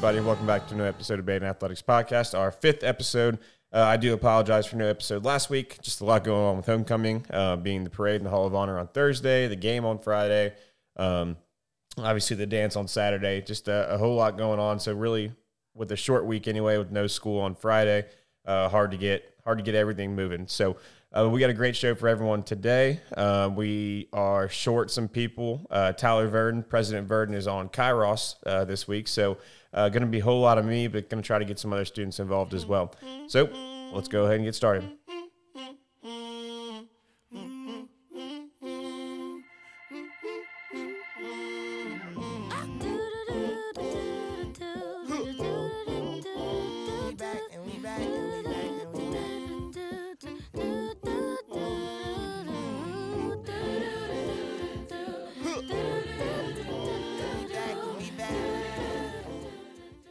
[0.00, 3.38] Everybody, welcome back to a new episode of Badin Athletics Podcast, our fifth episode.
[3.70, 5.78] Uh, I do apologize for no episode last week.
[5.82, 8.54] Just a lot going on with homecoming, uh, being the parade in the Hall of
[8.54, 10.54] Honor on Thursday, the game on Friday,
[10.96, 11.36] um,
[11.98, 13.42] obviously the dance on Saturday.
[13.42, 14.80] Just a, a, whole lot going on.
[14.80, 15.32] So really,
[15.74, 18.06] with a short week anyway, with no school on Friday,
[18.46, 20.46] uh, hard to get hard to get everything moving.
[20.46, 20.78] So
[21.12, 23.00] uh, we got a great show for everyone today.
[23.14, 25.66] Uh, we are short some people.
[25.68, 29.08] Uh, Tyler Verdon, President Verdon, is on Kairos uh, this week.
[29.08, 29.36] So,
[29.72, 31.58] uh, going to be a whole lot of me, but going to try to get
[31.58, 32.92] some other students involved as well.
[33.28, 33.48] So,
[33.92, 34.88] let's go ahead and get started.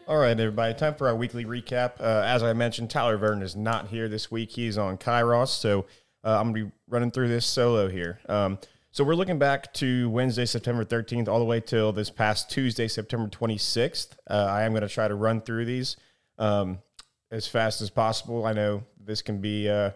[0.10, 0.74] All right, everybody.
[0.74, 2.02] Time for our weekly recap.
[2.02, 4.50] Uh, as I mentioned, Tyler Verdon is not here this week.
[4.50, 5.86] He's on Kairos, so
[6.24, 8.20] uh, I'm going to be running through this solo here.
[8.28, 8.58] Um,
[8.90, 12.88] so we're looking back to Wednesday, September 13th, all the way till this past Tuesday,
[12.88, 14.14] September 26th.
[14.28, 15.96] Uh, I am going to try to run through these
[16.40, 16.80] um,
[17.30, 18.48] as fast as possible.
[18.48, 19.92] I know this can be uh,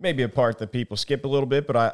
[0.00, 1.86] maybe a part that people skip a little bit, but I,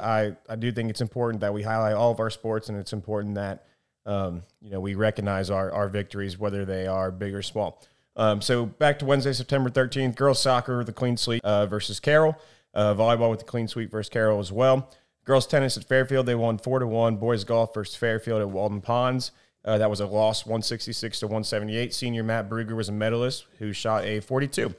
[0.49, 2.91] I, I do think it's important that we highlight all of our sports, and it's
[2.91, 3.67] important that
[4.05, 7.83] um, you know, we recognize our, our victories, whether they are big or small.
[8.15, 12.37] Um, so back to Wednesday, September 13th, girls soccer, the clean sweep uh, versus Carroll.
[12.73, 14.89] Uh, volleyball with the clean sweep versus Carroll as well.
[15.25, 17.17] Girls tennis at Fairfield, they won four to one.
[17.17, 19.31] Boys golf versus Fairfield at Walden Ponds.
[19.63, 21.93] Uh, that was a loss, 166 to 178.
[21.93, 24.73] Senior Matt Bruger was a medalist who shot a 42.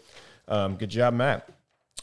[0.48, 1.48] Um, good job, Matt.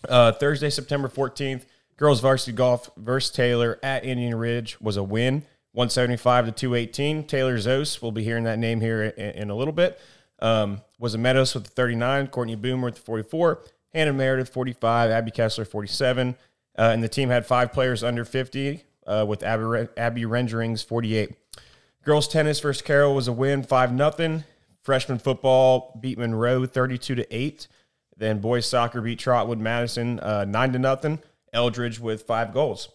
[0.08, 1.66] Uh, Thursday, September 14th,
[1.98, 5.44] girls varsity golf versus Taylor at Indian Ridge was a win.
[5.74, 7.24] 175 to 218.
[7.26, 10.00] Taylor Zoz, we'll be hearing that name here in, in a little bit,
[10.40, 13.62] um, was a medalist with the 39, Courtney Boomer with the 44,
[13.94, 16.36] Hannah Meridieth 45, Abby Kessler 47.
[16.78, 21.36] Uh, and the team had five players under 50 uh, with Abby, Abby Rengering's 48.
[22.04, 24.46] Girls tennis versus Carroll was a win, 5 nothing.
[24.82, 27.68] Freshman football beat Monroe 32 to 8.
[28.16, 31.20] Then boys soccer beat Trotwood Madison uh, 9 to nothing.
[31.54, 32.90] Eldridge with five goals.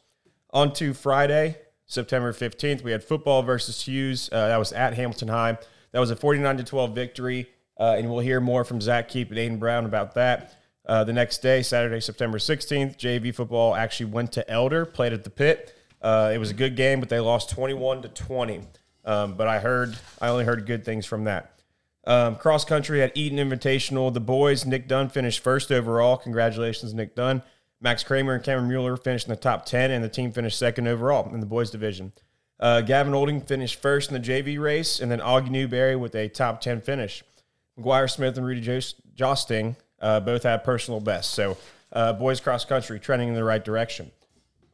[0.51, 1.56] On to Friday,
[1.87, 4.28] September 15th, we had football versus Hughes.
[4.33, 5.59] Uh, that was at Hamilton High.
[5.93, 7.49] That was a 49 to 12 victory.
[7.78, 10.55] Uh, and we'll hear more from Zach Kiep and Aiden Brown about that.
[10.87, 15.25] Uh, the next day, Saturday, September 16th, JV football actually went to Elder, played at
[15.25, 15.75] the pit.
[16.00, 18.61] Uh, it was a good game, but they lost 21 to 20.
[19.06, 21.59] Um, but I heard, I only heard good things from that.
[22.06, 24.12] Um, cross country at Eaton Invitational.
[24.12, 26.19] The boys, Nick Dunn finished first overall.
[26.19, 27.43] Congratulations, Nick Dunn.
[27.84, 30.89] Max Kramer and Cameron Mueller finished in the top 10, and the team finished second
[30.89, 32.15] overall in the boys division.
[32.59, 36.31] Uh, Gavin Olding finished first in the JV race, and then Augie Newberry with a
[36.31, 37.23] top 10 finish.
[37.78, 38.83] McGuire Smith and Rudy
[39.15, 41.34] Josting uh, both had personal bests.
[41.34, 41.59] So,
[41.93, 44.12] uh, boys cross country trending in the right direction.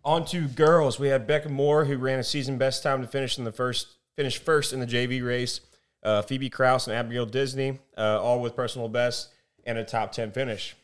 [0.04, 3.38] On to girls, we had Becca Moore, who ran a season best time to finish
[3.38, 5.60] in the first finish first in the JV race.
[6.04, 9.32] Uh, Phoebe Kraus and Abigail Disney, uh, all with personal bests
[9.66, 10.76] and a top 10 finish.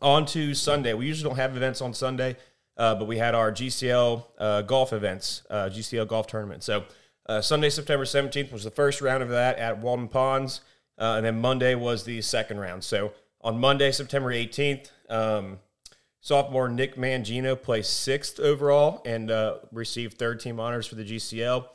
[0.00, 0.94] On to Sunday.
[0.94, 2.36] We usually don't have events on Sunday,
[2.76, 6.62] uh, but we had our GCL uh, golf events, uh, GCL golf tournament.
[6.62, 6.84] So
[7.26, 10.60] uh, Sunday, September 17th was the first round of that at Walden Ponds,
[10.98, 12.84] uh, and then Monday was the second round.
[12.84, 15.58] So on Monday, September 18th, um,
[16.20, 21.66] sophomore Nick Mangino placed sixth overall and uh, received third team honors for the GCL.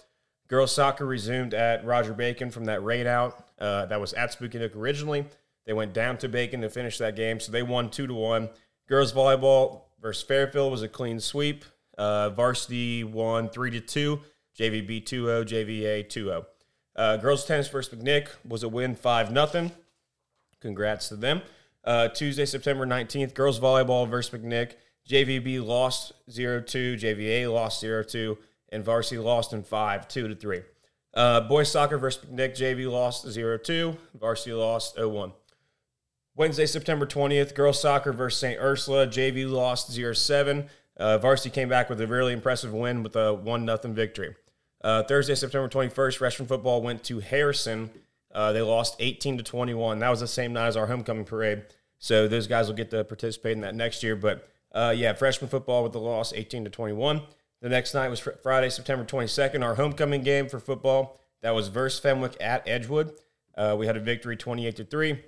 [0.47, 3.45] Girls soccer resumed at Roger Bacon from that rain out.
[3.59, 5.25] that was at Spooky Nook originally.
[5.69, 8.49] They went down to Bacon to finish that game, so they won two to one.
[8.87, 11.63] Girls volleyball versus Fairfield was a clean sweep.
[11.95, 14.21] Uh, varsity won three to two.
[14.57, 16.45] JVB 2-0, JVA 2-0.
[16.95, 19.71] Uh, girls tennis versus McNick was a win 5 nothing.
[20.59, 21.43] Congrats to them.
[21.83, 24.71] Uh, Tuesday, September 19th, girls volleyball versus McNick.
[25.07, 28.39] JVB lost 0-2, JVA lost 0-2,
[28.69, 30.61] and varsity lost in 5, 2 to 3.
[31.13, 35.31] Uh, boys soccer versus McNick, JV lost 0-2, varsity lost 0-1.
[36.39, 38.61] Wednesday, September 20th, girls soccer versus St.
[38.61, 39.05] Ursula.
[39.05, 40.69] JV lost 0 7.
[40.95, 44.33] Uh, varsity came back with a really impressive win with a 1 0 victory.
[44.81, 47.89] Uh, Thursday, September 21st, freshman football went to Harrison.
[48.33, 49.99] Uh, they lost 18 to 21.
[49.99, 51.63] That was the same night as our homecoming parade.
[51.97, 54.15] So those guys will get to participate in that next year.
[54.15, 57.21] But uh, yeah, freshman football with the loss 18 to 21.
[57.61, 61.19] The next night was fr- Friday, September 22nd, our homecoming game for football.
[61.41, 63.11] That was versus Fenwick at Edgewood.
[63.57, 65.19] Uh, we had a victory 28 to 3.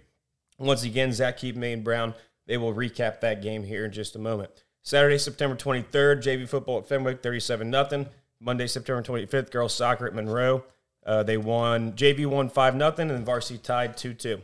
[0.62, 2.13] Once again, Zach Kiep, May, and Brown,
[2.46, 4.52] they will recap that game here in just a moment.
[4.84, 8.06] Saturday, September 23rd, JV football at Fenwick, 37 0.
[8.40, 10.63] Monday, September 25th, girls soccer at Monroe.
[11.06, 14.42] Uh, they won JV won five nothing, and varsity tied two two.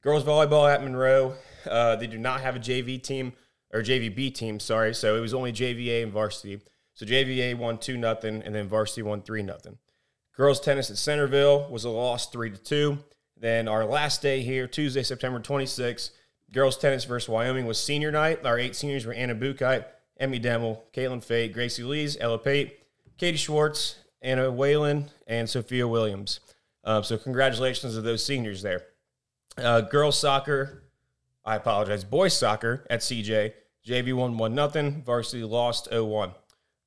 [0.00, 1.34] Girls volleyball at Monroe.
[1.68, 3.32] Uh, they do not have a JV team
[3.72, 4.60] or JVB team.
[4.60, 6.60] Sorry, so it was only JVA and varsity.
[6.94, 9.78] So JVA won two nothing, and then varsity won three nothing.
[10.36, 12.98] Girls tennis at Centerville was a loss three to two.
[13.40, 16.10] Then our last day here, Tuesday, September 26th,
[16.52, 18.44] girls tennis versus Wyoming was senior night.
[18.44, 19.84] Our eight seniors were Anna Bukite,
[20.18, 22.78] Emmy Demmel, Caitlin Fate, Gracie Lees, Ella Pate,
[23.16, 26.40] Katie Schwartz, Anna Whalen, and Sophia Williams.
[26.82, 28.82] Uh, so congratulations to those seniors there.
[29.56, 30.84] Uh, girls soccer,
[31.44, 33.52] I apologize, boys soccer at CJ.
[33.86, 35.02] JV won 1 nothing.
[35.02, 36.32] Varsity lost 0 1.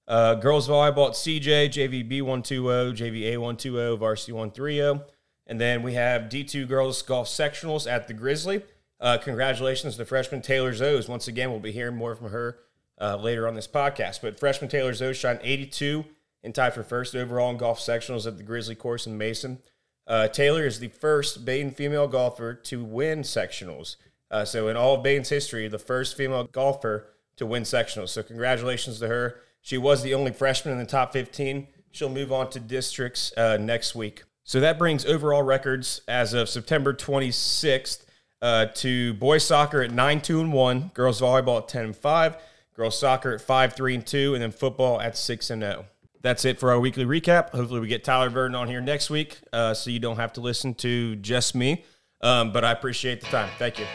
[0.07, 4.51] Uh, girls volleyball at CJ, JVB 1 2 0, JVA 1 2 0, Varsity 1
[4.51, 5.05] 3 0.
[5.51, 8.63] And then we have D2 girls golf sectionals at the Grizzly.
[9.01, 11.09] Uh, congratulations to freshman Taylor Zoz.
[11.09, 12.59] Once again, we'll be hearing more from her
[13.01, 14.21] uh, later on this podcast.
[14.21, 16.05] But freshman Taylor Zoz shot 82
[16.41, 19.59] and tied for first overall in golf sectionals at the Grizzly course in Mason.
[20.07, 23.97] Uh, Taylor is the first Badin female golfer to win sectionals.
[24.31, 28.07] Uh, so, in all of Badin's history, the first female golfer to win sectionals.
[28.07, 29.41] So, congratulations to her.
[29.59, 31.67] She was the only freshman in the top 15.
[31.91, 34.23] She'll move on to districts uh, next week.
[34.43, 38.05] So, that brings overall records as of September 26th
[38.41, 42.37] uh, to boys soccer at 9 2 and 1, girls volleyball at 10 and 5,
[42.75, 45.85] girls soccer at 5 3 and 2, and then football at 6 and 0
[46.21, 47.49] that's it for our weekly recap.
[47.49, 50.41] Hopefully, we get Tyler Verdon on here next week uh, so you don't have to
[50.41, 51.83] listen to just me.
[52.21, 53.49] Um, but I appreciate the time.
[53.57, 53.85] Thank you.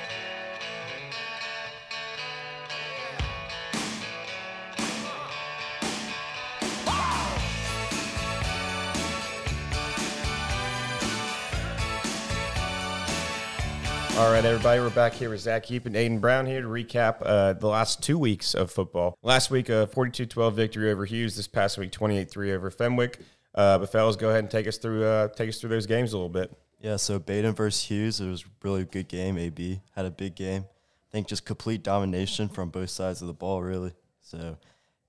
[14.16, 17.16] All right, everybody, we're back here with Zach Kiep and Aiden Brown here to recap
[17.20, 19.18] uh, the last two weeks of football.
[19.22, 21.36] Last week, a 42-12 victory over Hughes.
[21.36, 23.20] This past week, 28-3 over Fenwick.
[23.54, 26.14] Uh, but fellas, go ahead and take us through uh, take us through those games
[26.14, 26.50] a little bit.
[26.80, 29.36] Yeah, so Badin versus Hughes, it was a really good game.
[29.36, 30.64] AB had a big game.
[30.64, 33.92] I think just complete domination from both sides of the ball, really.
[34.22, 34.56] So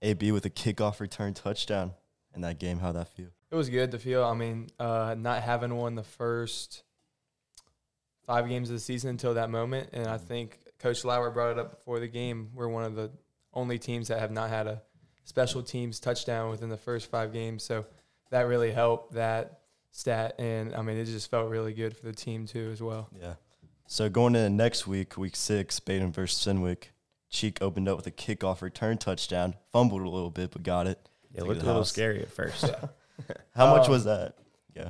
[0.01, 1.94] AB with a kickoff return touchdown
[2.36, 2.80] in that game.
[2.80, 3.30] How'd that feel?
[3.51, 4.25] It was good to feel.
[4.25, 6.83] I mean, uh, not having won the first
[8.28, 9.90] five games of the season until that moment.
[9.94, 12.52] And I think Coach Lauer brought it up before the game.
[12.54, 13.10] We're one of the
[13.54, 14.84] only teams that have not had a
[15.24, 17.64] special teams touchdown within the first five games.
[17.64, 17.86] So
[18.30, 20.36] that really helped that stat.
[20.38, 23.10] And I mean, it just felt really good for the team too as well.
[23.20, 23.34] Yeah.
[23.88, 26.92] So going into next week, week six, Badin versus Fenwick.
[27.30, 31.10] Cheek opened up with a kickoff return touchdown, fumbled a little bit, but got it.
[31.34, 32.64] It looked a little scary at first.
[33.56, 34.36] How much Um, was that?
[34.76, 34.90] Yeah.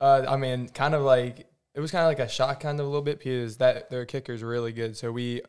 [0.00, 1.46] Uh, I mean, kind of like
[1.76, 4.06] it was kind of like a shock, kind of a little bit because that their
[4.06, 4.96] kicker is really good.
[4.96, 5.42] So we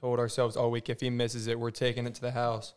[0.00, 2.74] told ourselves all week if he misses it, we're taking it to the house.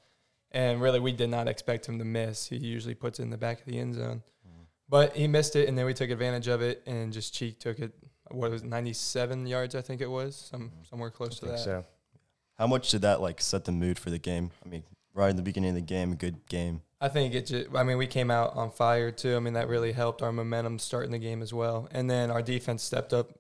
[0.52, 2.48] And really, we did not expect him to miss.
[2.48, 4.64] He usually puts it in the back of the end zone, mm-hmm.
[4.90, 7.80] but he missed it, and then we took advantage of it, and just Cheek took
[7.80, 7.94] it.
[8.32, 9.76] What was it, 97 yards?
[9.76, 10.84] I think it was some mm-hmm.
[10.90, 11.64] somewhere close to I think that.
[11.64, 11.86] so.
[12.58, 14.52] How much did that like set the mood for the game?
[14.66, 14.84] I mean,
[15.16, 16.82] right in the beginning of the game, a good game.
[17.02, 19.36] I think it just, I mean, we came out on fire too.
[19.36, 21.88] I mean, that really helped our momentum starting the game as well.
[21.92, 23.40] And then our defense stepped up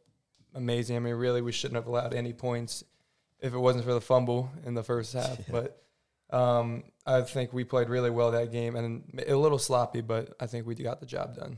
[0.54, 0.96] amazing.
[0.96, 2.84] I mean, really, we shouldn't have allowed any points
[3.40, 5.38] if it wasn't for the fumble in the first half.
[5.48, 5.62] Yeah.
[6.30, 10.34] But um, I think we played really well that game and a little sloppy, but
[10.40, 11.58] I think we got the job done.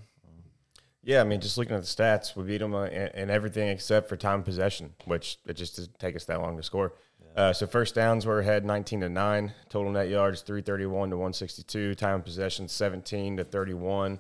[1.04, 3.70] Yeah, I mean, just looking at the stats, we beat them uh, in, in everything
[3.70, 6.94] except for time possession, which it just didn't take us that long to score.
[7.38, 9.54] Uh, so first downs were ahead 19 to 9.
[9.70, 11.94] Total net yards 331 to 162.
[11.94, 14.18] Time of possession 17 to 31.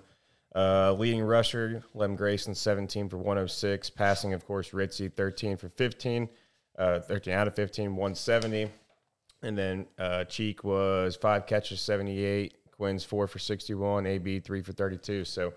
[0.56, 3.90] Uh, leading rusher Lem Grayson 17 for 106.
[3.90, 6.30] Passing, of course, Ritzy 13 for 15.
[6.78, 8.70] Uh, 13 out of 15, 170.
[9.42, 12.54] And then uh, Cheek was five catches, 78.
[12.72, 14.06] Quinn's four for 61.
[14.06, 15.26] AB three for 32.
[15.26, 15.54] So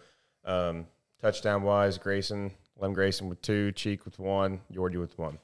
[0.47, 0.87] um,
[1.21, 5.38] touchdown wise, Grayson, Lem Grayson with two, Cheek with one, Yordi with one.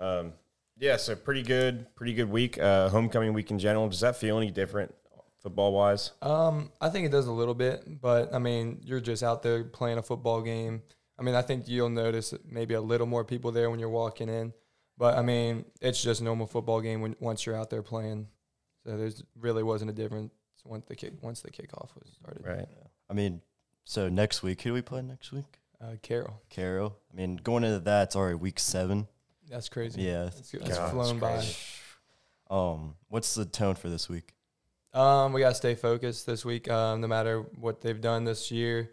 [0.00, 0.32] Um,
[0.80, 2.58] yeah, so pretty good, pretty good week.
[2.58, 3.88] Uh, homecoming week in general.
[3.88, 4.94] Does that feel any different
[5.38, 6.12] football wise?
[6.22, 9.64] Um, I think it does a little bit, but I mean, you're just out there
[9.64, 10.82] playing a football game.
[11.18, 14.30] I mean, I think you'll notice maybe a little more people there when you're walking
[14.30, 14.54] in,
[14.96, 18.28] but I mean, it's just normal football game when once you're out there playing.
[18.84, 20.32] So there's really wasn't a difference
[20.64, 22.46] once the kick once the kickoff was started.
[22.46, 22.66] Right.
[23.10, 23.42] I mean,
[23.84, 25.58] so next week, who do we play next week?
[25.78, 26.96] Uh, Carol, Carroll.
[27.12, 29.08] I mean, going into that, it's already week seven.
[29.50, 30.02] That's crazy.
[30.02, 30.26] Yeah.
[30.26, 31.56] it's, it's God, flown it's
[32.48, 32.54] by.
[32.56, 34.34] Um, what's the tone for this week?
[34.92, 36.70] Um, we gotta stay focused this week.
[36.70, 38.90] Um, no matter what they've done this year,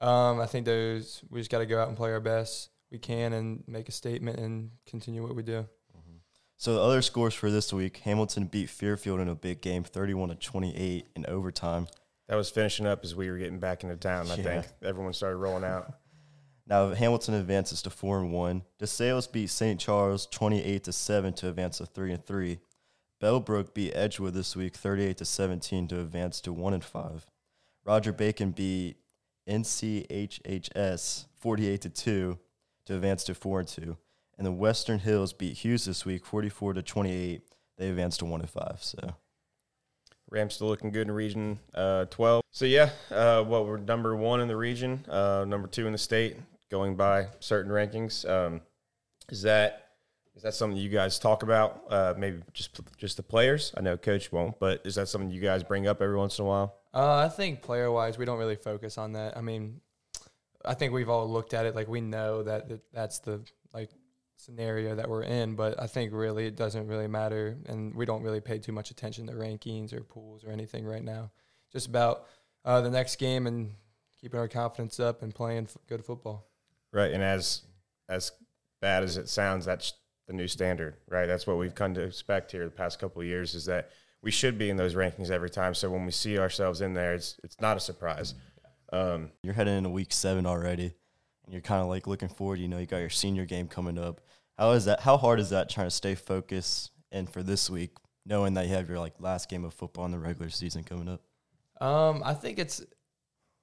[0.00, 2.98] um, I think those we just got to go out and play our best we
[2.98, 5.66] can and make a statement and continue what we do.
[6.60, 10.30] So the other scores for this week: Hamilton beat Fairfield in a big game, thirty-one
[10.30, 11.86] to twenty-eight in overtime.
[12.26, 14.26] That was finishing up as we were getting back into town.
[14.30, 14.42] I Yeah.
[14.42, 15.94] think everyone started rolling out.
[16.68, 18.62] Now Hamilton advances to four and one.
[18.78, 19.80] DeSales beat St.
[19.80, 22.58] Charles twenty eight to seven to advance to three and three.
[23.22, 27.26] Bellbrook beat Edgewood this week thirty eight to seventeen to advance to one and five.
[27.84, 28.96] Roger Bacon beat
[29.48, 32.38] NCHHS forty eight to two
[32.84, 33.96] to advance to four and two.
[34.36, 37.42] And the Western Hills beat Hughes this week forty four to twenty eight.
[37.78, 38.82] They advanced to one and five.
[38.82, 39.14] So
[40.30, 42.42] Rams still looking good in region uh, 12.
[42.50, 45.98] So, yeah, uh, what we're number one in the region, uh, number two in the
[45.98, 46.36] state,
[46.70, 48.28] going by certain rankings.
[48.28, 48.60] Um,
[49.28, 49.84] is that
[50.36, 51.82] is that something you guys talk about?
[51.90, 53.72] Uh, maybe just just the players.
[53.76, 56.44] I know coach won't, but is that something you guys bring up every once in
[56.44, 56.76] a while?
[56.94, 59.36] Uh, I think player wise, we don't really focus on that.
[59.36, 59.80] I mean,
[60.64, 63.90] I think we've all looked at it like we know that that's the like
[64.36, 68.22] scenario that we're in, but I think really it doesn't really matter, and we don't
[68.22, 71.30] really pay too much attention to rankings or pools or anything right now.
[71.72, 72.26] Just about
[72.64, 73.72] uh, the next game and
[74.20, 76.46] keeping our confidence up and playing f- good football.
[76.92, 77.62] Right, and as
[78.08, 78.32] as
[78.80, 79.94] bad as it sounds, that's
[80.26, 81.26] the new standard, right?
[81.26, 83.90] That's what we've come to expect here the past couple of years is that
[84.22, 85.74] we should be in those rankings every time.
[85.74, 88.34] So when we see ourselves in there, it's it's not a surprise.
[88.92, 90.94] Um, you're heading into week seven already,
[91.44, 92.58] and you're kind of like looking forward.
[92.58, 94.20] You know, you got your senior game coming up.
[94.58, 95.00] How is that?
[95.00, 97.92] How hard is that trying to stay focused and for this week,
[98.26, 101.08] knowing that you have your like last game of football in the regular season coming
[101.08, 101.22] up?
[101.80, 102.84] Um, I think it's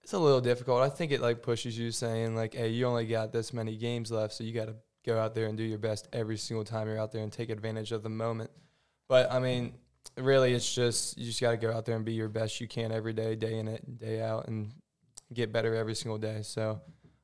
[0.06, 0.84] it's a little difficult.
[0.84, 4.12] I think it like pushes you saying like, hey, you only got this many games
[4.12, 6.88] left, so you got to go out there and do your best every single time
[6.88, 8.52] you're out there and take advantage of the moment.
[9.10, 9.74] But I mean,
[10.16, 12.68] really, it's just you just got to go out there and be your best you
[12.68, 14.74] can every day, day in it, and day out, and
[15.34, 16.44] get better every single day.
[16.44, 16.80] So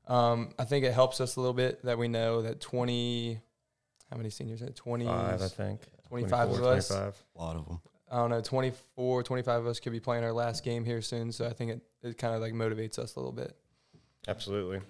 [0.07, 3.39] um, I think it helps us a little bit that we know that twenty,
[4.09, 4.63] how many seniors?
[4.73, 5.81] Twenty five, I think.
[6.07, 6.87] 25 of 24, us.
[6.87, 7.25] 25.
[7.35, 7.79] A lot of them.
[8.11, 11.31] I don't know, 24, 25 of us could be playing our last game here soon.
[11.31, 13.55] So I think it, it kind of like motivates us a little bit.
[14.27, 14.81] Absolutely.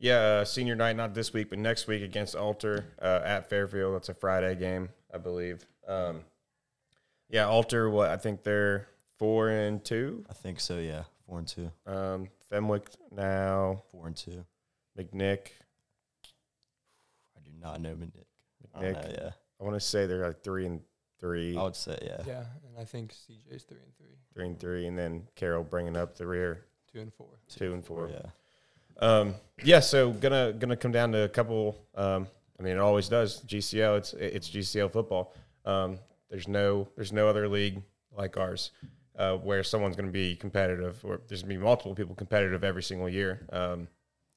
[0.00, 3.94] Yeah, uh, senior night, not this week, but next week against Alter uh, at Fairfield.
[3.94, 5.64] That's a Friday game, I believe.
[5.86, 6.22] Um,
[7.28, 8.88] yeah, Alter, what I think they're
[9.18, 10.24] four and two.
[10.28, 10.78] I think so.
[10.78, 11.70] Yeah, four and two.
[11.86, 14.44] Um, Fenwick now, Four and two.
[14.98, 15.48] McNick.
[17.36, 18.08] I do not know Nick.
[18.74, 18.92] I McNick.
[18.94, 19.30] don't know, yeah,
[19.60, 20.80] I want to say they're like three and
[21.20, 22.22] three, I would say yeah.
[22.26, 22.44] Yeah.
[22.66, 26.16] And I think CJ's three and three, three and three, and then Carroll bringing up
[26.16, 27.28] the rear, two and four.
[27.48, 28.10] two and four.
[28.10, 28.30] Yeah.
[29.00, 31.76] Um, yeah, so gonna gonna come down to a couple.
[31.94, 32.26] Um,
[32.58, 33.42] I mean, it always does.
[33.42, 35.34] GCL, it's it's GCL football.
[35.64, 35.98] Um,
[36.28, 37.82] there's no there's no other league
[38.16, 38.72] like ours
[39.18, 42.64] uh, where someone's going to be competitive, or there's going to be multiple people competitive
[42.64, 43.46] every single year.
[43.52, 43.88] Um,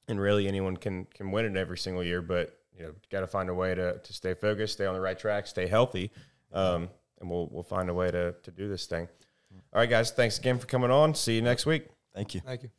[0.08, 3.26] and really, anyone can can win it every single year, but you know, got to
[3.26, 6.10] find a way to to stay focused, stay on the right track, stay healthy,
[6.54, 6.88] um,
[7.20, 9.08] and we'll we'll find a way to to do this thing.
[9.72, 11.14] All right, guys, thanks again for coming on.
[11.14, 11.86] See you next week.
[12.14, 12.40] Thank you.
[12.40, 12.70] Thank you.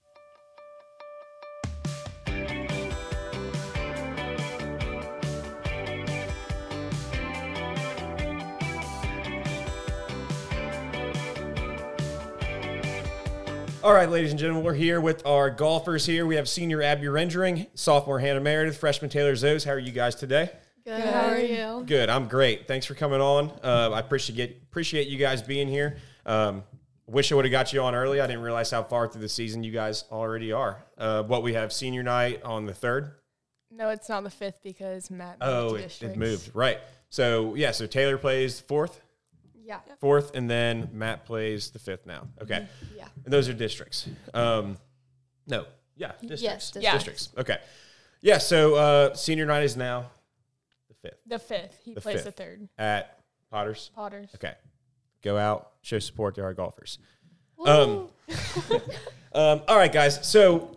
[13.85, 16.25] All right, ladies and gentlemen, we're here with our golfers here.
[16.25, 19.63] We have senior Abby Rengering, sophomore Hannah Meridieth, freshman Taylor Zoz.
[19.63, 20.49] How are you guys today?
[20.85, 21.01] Good.
[21.01, 21.83] How are you?
[21.85, 22.09] Good.
[22.09, 22.67] I'm great.
[22.67, 23.49] Thanks for coming on.
[23.63, 25.97] Uh, I appreciate appreciate you guys being here.
[26.27, 26.63] Um,
[27.07, 28.21] wish I would have got you on early.
[28.21, 30.85] I didn't realize how far through the season you guys already are.
[30.95, 33.13] Uh, what we have senior night on the third.
[33.71, 35.39] No, it's not the fifth because Matt.
[35.39, 36.79] Moved Oh, it, it moved right.
[37.09, 39.01] So yeah, so Taylor plays fourth,
[39.63, 39.79] Yeah.
[39.99, 42.27] fourth, and then Matt plays the fifth now.
[42.43, 42.67] Okay.
[42.95, 43.07] Yeah.
[43.23, 44.07] And those are districts.
[44.35, 44.77] Um,
[45.47, 45.65] no,
[45.97, 46.41] yeah, districts.
[46.43, 46.93] Yes, districts.
[46.93, 47.29] districts.
[47.39, 47.57] Okay.
[48.21, 48.37] Yeah.
[48.37, 50.14] So uh, senior night is now the
[51.05, 51.79] fifth The fifth.
[51.83, 52.25] He The plays fifth.
[52.25, 52.69] the third.
[52.77, 53.19] at
[53.51, 53.91] Potters.
[53.95, 54.29] Potters.
[54.35, 54.53] Okay.
[55.23, 56.99] Go out, show support to our golfers.
[57.65, 58.09] Um,
[59.33, 60.27] um, all right, guys.
[60.27, 60.75] So,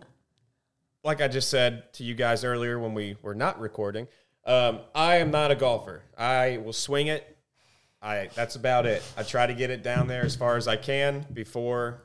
[1.03, 4.07] like I just said to you guys earlier when we were not recording,
[4.45, 6.03] um, I am not a golfer.
[6.17, 7.37] I will swing it.
[8.01, 9.03] I that's about it.
[9.17, 12.01] I try to get it down there as far as I can before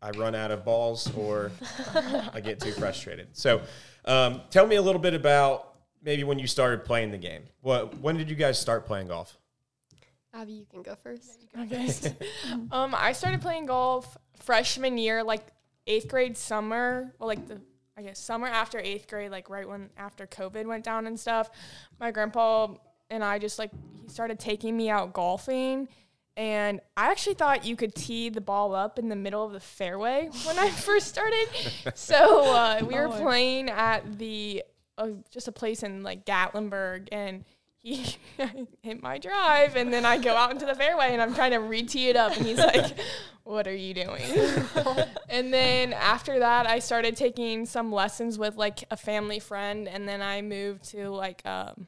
[0.00, 1.52] I run out of balls or
[2.32, 3.28] I get too frustrated.
[3.32, 3.60] So,
[4.06, 5.73] um, tell me a little bit about
[6.04, 7.42] maybe when you started playing the game.
[7.62, 9.36] What when did you guys start playing golf?
[10.32, 11.46] Abby, you can go first.
[11.58, 11.88] Okay.
[12.72, 15.46] um, I started playing golf freshman year, like
[15.86, 17.12] eighth grade summer.
[17.18, 17.60] Well, like the
[17.96, 21.50] I guess summer after eighth grade, like right when after COVID went down and stuff.
[22.00, 22.74] My grandpa
[23.10, 23.70] and I just like
[24.02, 25.88] he started taking me out golfing.
[26.36, 29.60] And I actually thought you could tee the ball up in the middle of the
[29.60, 31.46] fairway when I first started.
[31.94, 33.12] So uh, we were Oh.
[33.22, 34.64] playing at the
[34.98, 37.44] uh, just a place in like Gatlinburg, and
[37.84, 38.16] he
[38.82, 41.58] hit my drive, and then I go out into the fairway, and I'm trying to
[41.58, 42.96] re-tee it up, and he's like,
[43.44, 44.22] "What are you doing?"
[45.28, 50.08] and then after that, I started taking some lessons with like a family friend, and
[50.08, 51.86] then I moved to like um,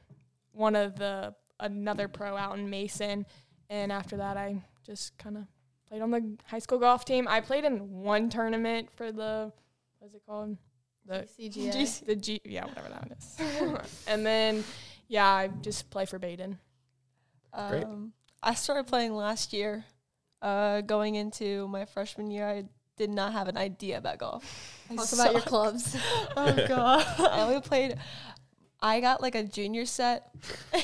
[0.51, 3.25] one of the another pro out in Mason,
[3.69, 5.43] and after that, I just kind of
[5.87, 7.27] played on the high school golf team.
[7.27, 9.51] I played in one tournament for the
[9.99, 10.57] what's it called?
[11.07, 12.05] The CGA.
[12.05, 14.01] the G yeah, whatever that one is.
[14.07, 14.63] and then
[15.07, 16.57] yeah, I just play for Badin.
[17.69, 17.85] Great.
[17.85, 19.85] Um, I started playing last year.
[20.41, 22.65] Uh, going into my freshman year, I
[22.97, 24.83] did not have an idea about golf.
[24.89, 25.95] I Talk about your clubs.
[26.37, 27.05] Oh god!
[27.19, 27.95] I only played.
[28.81, 30.29] I got like a junior set.
[30.73, 30.77] I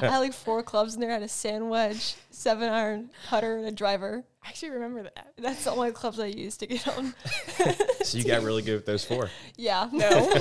[0.00, 1.10] had like four clubs in there.
[1.10, 4.24] I had a sand wedge, seven iron, putter, and a driver.
[4.42, 5.34] I actually remember that.
[5.38, 7.14] That's the only clubs I used to get on.
[8.04, 9.28] So you got really good with those four.
[9.56, 9.90] Yeah.
[9.92, 10.32] No.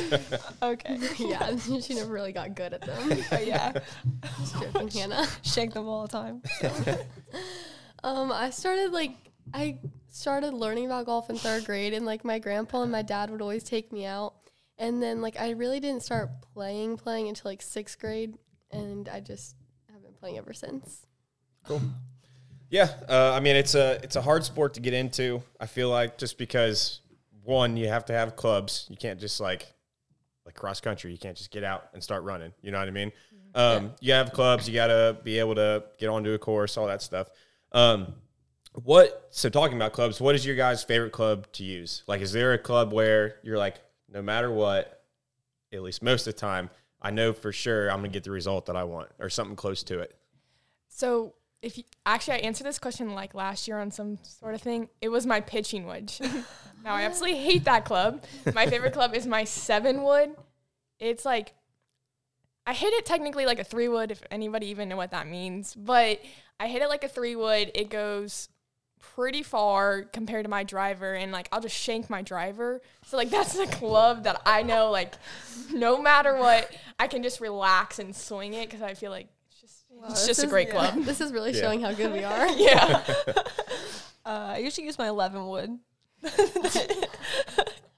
[0.62, 0.98] Okay.
[1.18, 3.10] yeah, she never really got good at them.
[3.30, 3.74] But yeah.
[4.40, 5.28] Just joking, Hannah.
[5.42, 6.42] Shake them all the time.
[8.04, 9.12] Um, I started like
[9.54, 9.80] I
[10.10, 13.42] started learning about golf in third grade, and like my grandpa and my dad would
[13.42, 14.36] always take me out,
[14.78, 18.36] and then like I really didn't start playing playing until like sixth grade,
[18.72, 19.56] and I just
[19.92, 21.06] have been playing ever since.
[21.66, 21.82] Cool.
[22.70, 25.42] Yeah, uh, I mean it's a it's a hard sport to get into.
[25.60, 27.02] I feel like just because
[27.44, 28.86] one, you have to have clubs.
[28.90, 29.66] You can't just like
[30.46, 31.12] like cross country.
[31.12, 32.54] You can't just get out and start running.
[32.62, 33.12] You know what I mean?
[33.56, 34.68] Um, You have clubs.
[34.68, 37.30] You got to be able to get onto a course, all that stuff.
[37.72, 38.14] Um,
[38.74, 39.28] what?
[39.32, 42.04] So talking about clubs, what is your guys' favorite club to use?
[42.08, 43.78] Like, is there a club where you're like,
[44.12, 45.04] no matter what,
[45.74, 46.70] at least most of the time,
[47.02, 49.84] I know for sure I'm gonna get the result that I want or something close
[49.84, 50.16] to it.
[50.88, 54.62] So if you, actually I answered this question like last year on some sort of
[54.62, 56.20] thing, it was my pitching wedge.
[56.84, 58.24] now I absolutely hate that club.
[58.54, 60.36] My favorite club is my seven wood.
[61.00, 61.54] It's like
[62.66, 65.74] I hit it technically like a three wood, if anybody even know what that means.
[65.74, 66.20] But
[66.60, 67.72] I hit it like a three wood.
[67.76, 68.50] It goes
[69.00, 72.82] pretty far compared to my driver and like I'll just shank my driver.
[73.06, 75.16] So like that's the club that I know like
[75.72, 79.62] no matter what I can just relax and swing it because I feel like it's
[79.62, 81.04] just it's this just a is- great club.
[81.04, 81.62] This is really Yeah.
[81.62, 82.48] showing how good we are.
[82.50, 83.04] yeah.
[84.26, 85.80] Uh, I usually use my 11 wood.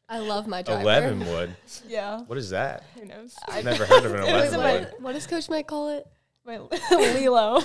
[0.08, 0.82] I love my driver.
[0.82, 1.56] Eleven wood.
[1.88, 2.20] Yeah.
[2.28, 2.84] What is that?
[2.94, 3.36] Who knows?
[3.48, 4.82] I've never heard of an eleven wood.
[4.92, 6.06] What, what does Coach Mike call it?
[6.46, 6.60] My
[6.92, 7.62] Lilo.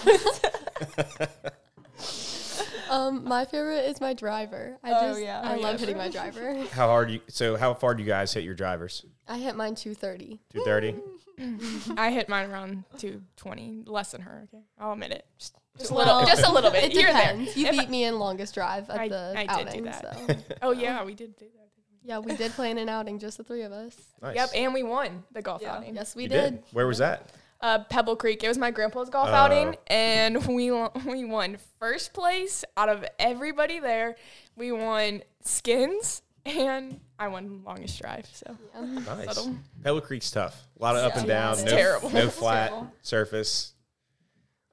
[2.91, 4.79] Um, my favorite is my driver.
[4.83, 5.41] I Oh, just yeah.
[5.43, 5.79] I Oh, love yeah.
[5.79, 6.55] hitting my driver.
[6.73, 7.21] How hard you?
[7.29, 9.05] So how far do you guys hit your drivers?
[9.29, 10.41] I hit mine 230.
[10.53, 10.95] Two thirty.
[11.97, 14.47] I hit mine around 220, less than her.
[14.53, 15.27] Okay, I'll admit it.
[15.39, 16.85] Just, just a little, just a little bit.
[16.85, 17.33] It Here and there.
[17.33, 17.57] depends.
[17.57, 19.85] You If beat me in longest drive at I- the I did outing.
[19.85, 20.17] do that.
[20.29, 21.69] So Oh yeah, we did do that.
[22.05, 23.97] yeah, we did play in an outing, just the three of us.
[24.23, 24.37] Nice.
[24.37, 25.75] Yep, and we won the golf Yeah.
[25.77, 25.95] outing.
[25.97, 26.63] Yes, we You did.
[26.73, 27.29] Where was that?
[27.61, 28.45] Uh, Pebble Creek.
[28.45, 29.35] It was my grandpa's golf Oh.
[29.35, 34.17] outing, and we won, we won first place out of everybody there.
[34.57, 38.27] We won skins, and I won longest drive.
[38.33, 38.81] So Yeah.
[39.01, 39.25] Nice.
[39.35, 39.57] Subtle.
[39.83, 40.61] Pebble Creek's tough.
[40.79, 41.53] A lot of up and down.
[41.55, 42.11] it's no, terrible.
[42.11, 42.93] No flat terrible.
[43.03, 43.73] surface.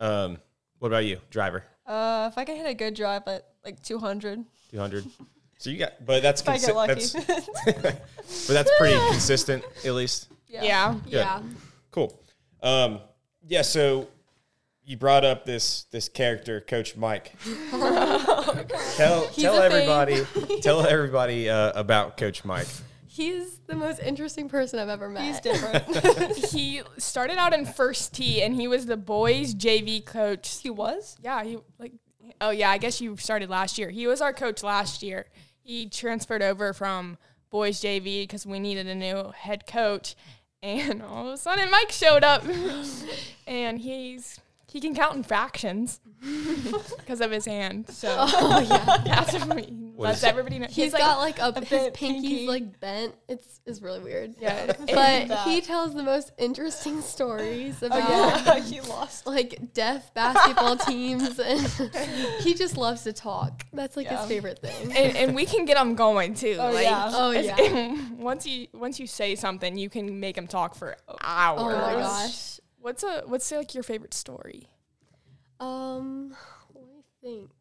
[0.02, 0.38] Um,
[0.80, 1.64] what about you, driver?
[1.86, 5.06] Uh, if I can hit a good drive at like 200, Two hundred.
[5.60, 7.54] So you got, but that's if I get consi- that's
[8.48, 10.28] but that's pretty consistent at least.
[10.48, 10.96] yeah.
[11.06, 11.42] Yeah.
[11.92, 12.18] Cool.
[12.62, 13.00] Um,
[13.48, 13.62] yeah.
[13.62, 14.08] So
[14.84, 17.34] you brought up this this character, Coach Mike.
[17.72, 19.90] tell He's tell a thing.
[19.90, 20.26] everybody
[20.62, 22.68] tell everybody uh, about Coach Mike.
[23.08, 25.24] He's the most interesting person I've ever met.
[25.24, 25.86] He's different.
[26.52, 30.62] he started out in first tee, and he was the boys JV coach.
[30.62, 31.18] he was?
[31.22, 31.94] Yeah, he like.
[32.40, 33.90] Oh yeah, I guess you started last year.
[33.90, 35.26] He was our coach last year.
[35.62, 37.18] He transferred over from
[37.50, 40.16] boys JV because we needed a new head coach,
[40.64, 42.44] and all of a sudden Mike showed up,
[43.48, 44.40] and he's
[44.72, 46.00] he can count in fractions
[46.98, 47.90] because of his hand.
[47.90, 48.98] So Oh yeah.
[49.06, 50.68] that's what he What lets everybody know.
[50.70, 52.48] He's got like a, his bent pinky's pinky.
[52.48, 53.14] like bent.
[53.28, 54.36] It's is really weird.
[54.40, 58.02] yeah, But he tells the most interesting stories oh, about
[58.48, 58.60] Oh, yeah.
[58.64, 59.28] he lost.
[59.28, 61.60] like deaf basketball teams and
[62.40, 63.66] he just loves to talk.
[63.74, 64.20] That's like Yeah.
[64.22, 64.94] his favorite thing.
[64.96, 66.56] and, and we can get him going too.
[66.60, 67.12] Oh, like, yeah.
[67.14, 67.98] Oh, yeah.
[68.16, 71.62] once you once you say something, you can make him talk for hours.
[71.62, 72.60] Oh my gosh.
[72.82, 74.68] What's a what's like your favorite story?
[75.60, 76.36] Um,
[76.74, 77.52] let me think.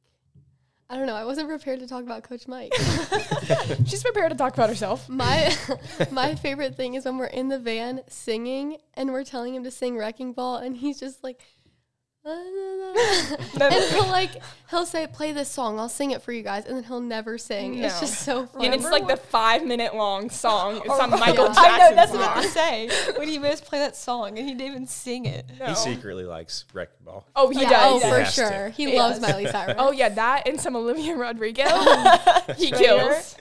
[0.89, 1.15] I don't know.
[1.15, 2.73] I wasn't prepared to talk about Coach Mike.
[3.87, 5.09] She's prepared to talk about herself.
[5.09, 5.55] my
[6.11, 9.71] my favorite thing is when we're in the van singing and we're telling him to
[9.71, 11.41] sing Wrecking Ball and he's just like
[12.25, 14.31] and he'll like
[14.69, 15.79] he'll say, "Play this song.
[15.79, 17.77] I'll sing it for you guys," and then he'll never sing.
[17.79, 18.67] It's just so funny.
[18.67, 20.79] and it's like the five minute long song.
[20.85, 21.13] It's on.
[21.15, 22.39] Oh Michael I Jackson's I know that's what song.
[22.39, 25.47] I say when he missed play that song and he didn't even sing it.
[25.59, 25.67] No.
[25.67, 27.27] He secretly likes wrecking ball.
[27.35, 27.93] Oh, he yeah, does.
[27.93, 28.41] oh He for has to.
[28.43, 28.69] sure.
[28.69, 29.19] He He loves.
[29.21, 29.77] Miley Cyrus.
[29.79, 31.65] Oh yeah, that and some Olivia Rodrigo.
[32.59, 33.37] he kills.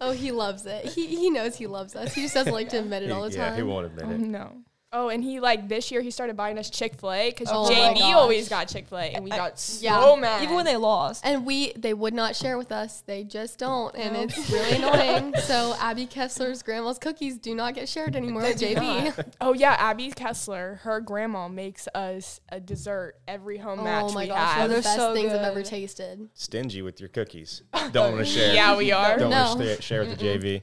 [0.00, 0.84] Oh, he loves it.
[0.86, 2.12] He he knows he loves us.
[2.12, 3.56] He just doesn't like to admit it all the yeah, time.
[3.56, 4.18] he won't admit Oh it.
[4.18, 4.52] no.
[4.92, 7.64] Oh, and he like this year he started buying us Chick Fil A because Oh
[7.68, 10.20] my JV always got Chick Fil A, and we got so yeah.
[10.20, 10.42] mad.
[10.44, 11.26] Even when they lost.
[11.26, 13.02] And we they would not share with us.
[13.04, 14.22] They just don't, and No.
[14.22, 15.34] it's really annoying.
[15.42, 19.26] So Abby Kessler's grandma's cookies do not get shared anymore with JV.
[19.40, 24.22] oh yeah, Abby Kessler, her grandma makes us a dessert every home match Oh my
[24.22, 24.56] we gosh, have.
[24.56, 26.28] one of they're the best so things I've ever tasted.
[26.34, 27.62] Stingy with your cookies.
[27.92, 28.54] Don't want to share.
[28.54, 29.18] Yeah, we are.
[29.18, 29.46] Don't No.
[29.56, 30.62] want to share with the JV.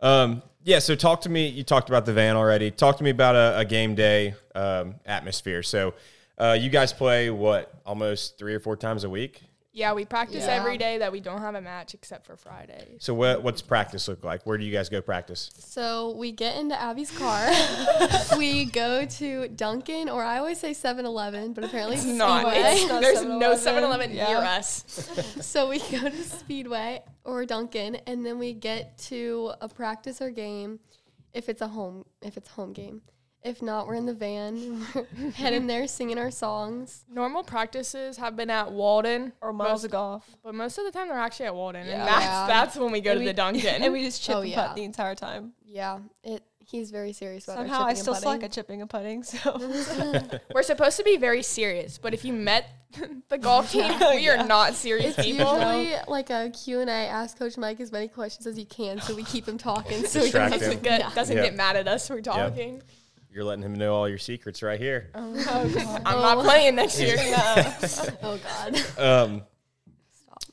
[0.00, 1.46] Um, yeah, so talk to me.
[1.46, 2.72] You talked about the van already.
[2.72, 5.62] Talk to me about a, a game day um, atmosphere.
[5.62, 5.94] So,
[6.38, 9.42] uh, you guys play what almost three or four times a week.
[9.76, 10.54] Yeah, we practice Yeah.
[10.54, 12.96] every day that we don't have a match except for Fridays.
[13.00, 14.46] So, what what's practice look like?
[14.46, 15.50] Where do you guys go practice?
[15.58, 17.50] So we get into Abby's car.
[18.38, 22.40] we go to Dunkin', or I always say 7-Eleven, but apparently it's Not.
[22.40, 22.72] Speedway.
[22.72, 23.82] It's, not there's no 7-Eleven.
[23.82, 24.84] 7-Eleven near us.
[25.42, 30.30] so we go to Speedway or Dunkin', and then we get to a practice or
[30.30, 30.80] game
[31.34, 33.02] if it's a home if it's a home game.
[33.42, 37.04] If not, we're in the van, we're heading there singing our songs.
[37.08, 40.36] Normal practices have been at Walden or miles most, of golf.
[40.42, 41.92] but most of the time they're actually at Walden, Yeah.
[42.00, 42.46] and that's Yeah.
[42.48, 43.82] that's when we go And to we- the Dunkin'.
[43.84, 44.66] And we just chip Oh, and yeah.
[44.66, 45.52] putt the entire time.
[45.64, 46.42] Yeah, it.
[46.68, 49.56] He's very serious about Somehow our I still and suck at chipping and putting, so
[50.52, 52.68] We're supposed to be very serious, but if you met
[53.28, 54.42] the golf team, we Yeah.
[54.42, 55.52] are not serious It's people.
[55.54, 59.22] usually like a Q&A, ask Coach Mike as many questions as you can so we
[59.22, 60.58] keep him talking so he can Distract him.
[60.60, 61.10] Doesn't get, Yeah.
[61.14, 61.42] doesn't Yeah.
[61.44, 62.82] get mad at us for talking.
[63.36, 65.10] You're letting him know all your secrets right here.
[65.14, 67.16] I'm not playing next year.
[68.22, 68.98] Oh God.
[68.98, 69.42] Um,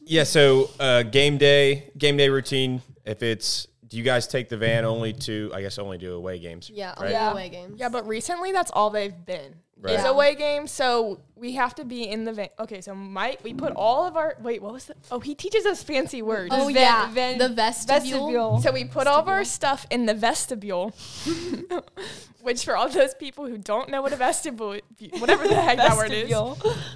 [0.02, 0.26] yeah.
[0.26, 2.82] So, uh, game day, game day routine.
[3.06, 5.50] If it's, do you guys take the van only to?
[5.54, 6.70] I guess only do away games.
[6.70, 7.12] Yeah, Right.
[7.12, 7.32] Yeah.
[7.32, 7.80] away games.
[7.80, 9.56] Yeah, but recently that's all they've been.
[9.80, 9.96] Right.
[9.96, 10.12] Is Yeah.
[10.12, 12.48] away game, so we have to be in the van.
[12.60, 14.62] Okay, so Mike, we put all of our wait.
[14.62, 14.96] What was the?
[15.12, 16.50] Oh, he teaches us fancy words.
[16.54, 18.28] Oh Van- yeah, van- the vestibule.
[18.28, 18.62] vestibule.
[18.62, 20.94] So we put all of our stuff in the vestibule,
[22.44, 24.78] which for all those people who don't know what a vestibule,
[25.20, 26.30] whatever the heck that word is,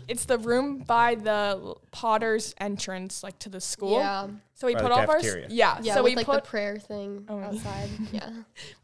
[0.08, 3.98] it's the room by the Potter's entrance, like to the school.
[4.00, 5.80] Yeah, So we By put the all of our s- yeah.
[5.82, 7.90] yeah, so with we like put the prayer thing Oh, outside.
[8.12, 8.30] yeah.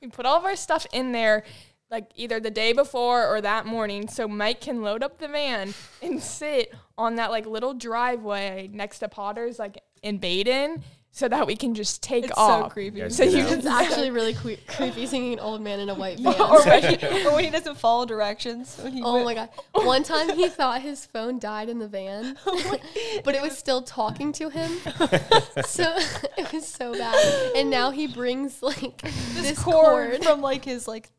[0.01, 1.43] we put all of our stuff in there
[1.91, 5.75] like either the day before or that morning so Mike can load up the van
[6.01, 10.81] and sit on that like little driveway next to Potter's like in Badin
[11.15, 12.71] so that we can just take It's so off.
[12.73, 12.97] creepy.
[12.97, 13.51] You guys So get you out.
[13.51, 16.33] It's actually really que- creepy seeing an old man in a white van.
[16.41, 18.79] or, when he, or when he doesn't follow directions.
[18.81, 19.49] When he Oh went- my god.
[19.85, 22.77] One time he thought his phone died in the van, oh
[23.23, 24.71] but it was still talking to him.
[25.65, 25.85] so
[26.37, 27.51] it was so bad.
[27.55, 31.11] And now he brings like this, this, cord, cord, from like his like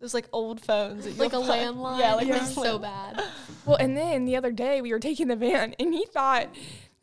[0.00, 1.04] those like old phones.
[1.04, 1.98] that like a find- landline.
[2.00, 3.22] Yeah, like it was so bad.
[3.66, 6.48] Well, and then the other day we were taking the van and he thought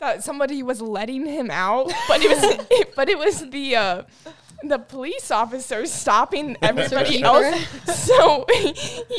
[0.03, 4.03] that somebody was letting him out, but it was but it was the uh
[4.65, 7.67] the police officer stopping everybody else.
[8.03, 8.73] So he,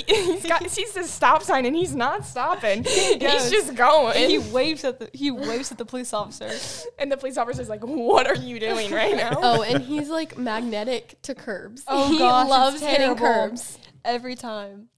[0.07, 2.85] he's got sees the stop sign and he's not stopping.
[2.85, 4.17] He's just going.
[4.17, 6.51] And he waves at the he waves at the police officer.
[6.99, 10.37] And the police officer's like, "What are you doing right now?" Oh, and he's like
[10.37, 11.83] magnetic to curbs.
[11.89, 13.79] Oh he gosh, loves hitting curbs.
[14.05, 14.89] Every time.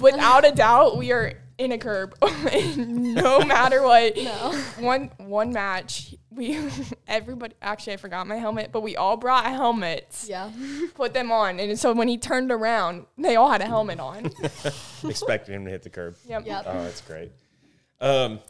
[0.00, 2.14] Without a doubt, we are in a curb,
[2.76, 4.16] no matter what.
[4.24, 4.52] No.
[4.78, 6.58] One one match, we
[7.08, 7.54] everybody.
[7.60, 10.26] Actually, I forgot my helmet, but we all brought helmets.
[10.28, 10.50] Yeah.
[10.94, 14.30] Put them on, and so when he turned around, they all had a helmet on.
[15.04, 16.16] Expecting him to hit the curb.
[16.26, 16.46] Yep.
[16.46, 16.64] Yep.
[16.66, 17.32] Oh, that's great.
[18.00, 18.40] Um,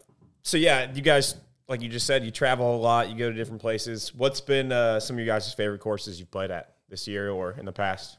[0.43, 1.35] so yeah, you guys,
[1.69, 3.09] like you just said, you travel a lot.
[3.09, 4.14] You go to different places.
[4.14, 7.53] What's been uh, some of your guys' favorite courses you've played at this year or
[7.53, 8.19] in the past?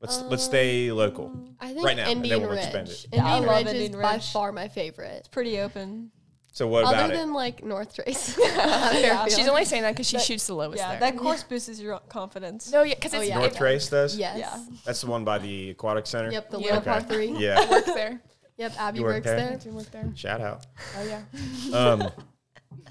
[0.00, 1.32] Let's let's stay local.
[1.60, 2.64] I think Right now, and then Indian we'll Ridge.
[2.64, 3.06] expand it.
[3.12, 4.32] Yeah, I Indian love Ridge is Indian by Ridge.
[4.32, 5.14] far my favorite.
[5.18, 6.10] It's pretty open.
[6.52, 7.16] So what about Other it?
[7.16, 8.36] than like North Trace.
[8.46, 9.26] Yeah.
[9.26, 11.00] She's only saying that because she That- shoots the lowest Yeah, there.
[11.12, 12.70] that course boosts your confidence.
[12.72, 13.38] no, yeah, because Oh, it's yeah.
[13.38, 14.16] North Trace does.
[14.16, 14.38] yes.
[14.38, 14.64] Yeah.
[14.84, 16.30] That's the one by the aquatic center.
[16.32, 16.64] Yep, the Yeah.
[16.64, 16.90] little Okay.
[16.90, 17.30] par three.
[17.38, 17.62] Yeah.
[17.62, 18.20] it works there.
[18.58, 19.36] Yep, Abby You work works there?
[19.36, 19.56] there.
[19.58, 20.10] Do work there.
[20.16, 20.66] Shout out.
[20.98, 21.76] Oh yeah.
[21.76, 22.10] Um,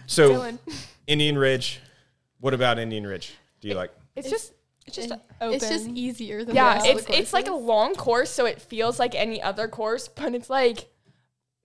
[0.05, 0.59] so Dylan.
[1.07, 1.81] Indian Ridge.
[2.39, 3.33] What about Indian Ridge?
[3.59, 3.91] Do you like?
[4.15, 4.53] It's just
[4.87, 5.53] It's just open.
[5.55, 8.61] It's just easier than yeah, the it's the it's like a long course, so it
[8.61, 10.87] feels like any other course, but it's like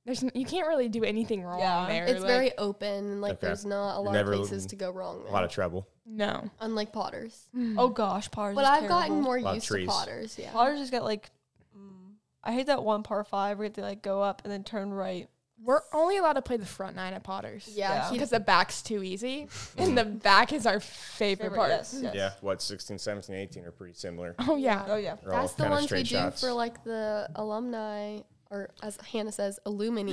[0.04, 1.86] there's n- you can't really do anything wrong Yeah.
[1.88, 2.04] there.
[2.06, 3.46] It's like- very open and like Okay.
[3.46, 5.20] there's not a lot never of places to go wrong.
[5.20, 5.86] A There, lot of trouble.
[6.04, 6.50] no.
[6.60, 7.48] unlike Potters.
[7.78, 8.56] oh gosh, Potters.
[8.56, 9.22] But is I've gotten terrible.
[9.22, 9.88] more Lot of used to trees.
[9.88, 10.36] Potters.
[10.38, 10.50] Yeah.
[10.50, 11.30] Potters just got like
[11.78, 14.52] mm, I hate that one par five where you have to like go up and
[14.52, 15.28] then turn right.
[15.64, 17.68] We're only allowed to play the front nine at Potters.
[17.72, 18.10] Yeah, Yeah.
[18.10, 19.48] Because the back's too easy.
[19.78, 21.70] and the back is our favorite, Favorite, part.
[21.70, 22.14] yes, yes.
[22.14, 24.34] Yeah, what 16, 17, 18 are pretty similar.
[24.40, 24.84] Oh, yeah.
[24.88, 25.16] Oh yeah.
[25.22, 26.40] They're That's the ones we do shots.
[26.40, 28.18] for like the alumni,
[28.50, 30.02] or as Hannah says, alumni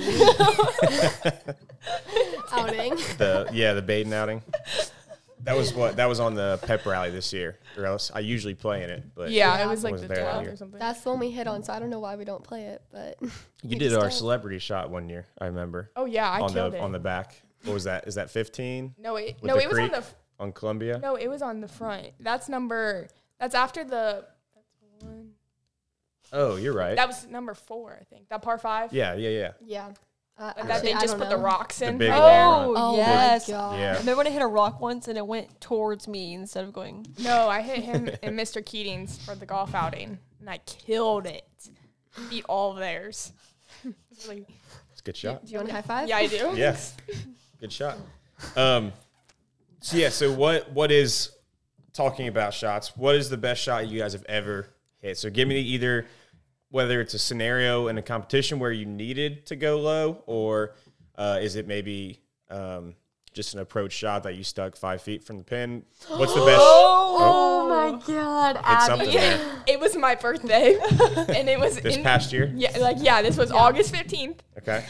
[2.52, 2.94] outing.
[3.18, 4.42] the yeah, the Badin outing.
[5.44, 7.58] That was what that was on the pep rally this year.
[7.76, 9.64] Or else I usually play in it, but Yeah, Yeah.
[9.64, 10.78] it was like the there that 12th or something.
[10.78, 12.82] That's the one we hit on, so I don't know why we don't play it,
[12.92, 13.18] but
[13.62, 14.12] you did our don't.
[14.12, 15.26] celebrity shot one year.
[15.40, 16.28] I remember oh, yeah.
[16.30, 16.80] I on killed the it.
[16.80, 17.40] on the back.
[17.64, 18.06] What was that?
[18.08, 20.98] Is that 15 no, it, no, it was on the f- on Columbia?
[20.98, 22.08] no, it was on the front.
[22.20, 23.08] That's number.
[23.38, 24.24] That's after the.
[24.54, 25.30] That's one.
[26.32, 26.96] Oh, you're right.
[26.96, 28.28] That was number four, I think.
[28.28, 28.92] That par five.
[28.92, 29.50] yeah, yeah, yeah.
[29.64, 29.92] yeah.
[30.40, 31.98] Uh, That actually, they just don't put the rocks in.
[31.98, 32.28] big right one.
[32.28, 32.44] there.
[32.46, 33.46] Oh, Oh yes.
[33.48, 33.78] my god.
[33.78, 33.94] Yeah.
[33.94, 36.72] I remember when I hit a rock once and it went towards me instead of
[36.72, 37.06] going.
[37.18, 38.64] No, I hit him and Mr.
[38.64, 41.44] Keating's for the golf outing, and I killed it.
[42.30, 43.32] Beat all of theirs.
[44.10, 44.46] It's really-
[44.92, 45.44] It's a good shot.
[45.44, 46.08] Do you want a high five?
[46.08, 46.52] yeah, I do.
[46.56, 46.96] Yes.
[47.60, 47.98] Good shot.
[48.56, 48.92] Um,
[49.80, 51.30] so yeah, so what what is
[51.92, 52.96] talking about shots?
[52.96, 54.68] What is the best shot you guys have ever
[55.00, 55.18] hit?
[55.18, 56.06] So give me either
[56.70, 60.74] whether it's a scenario in a competition where you needed to go low, or
[61.16, 62.94] uh, is it maybe um,
[63.32, 65.84] just an approach shot that you stuck five feet from the pin?
[66.08, 66.60] What's the best?
[66.62, 69.16] Oh my god, It's something Abby.
[69.18, 69.62] there.
[69.66, 70.76] It was my birthday,
[71.28, 72.52] and it was This in, past year.
[72.54, 74.84] yeah, like yeah, this was August fifteenth, Okay.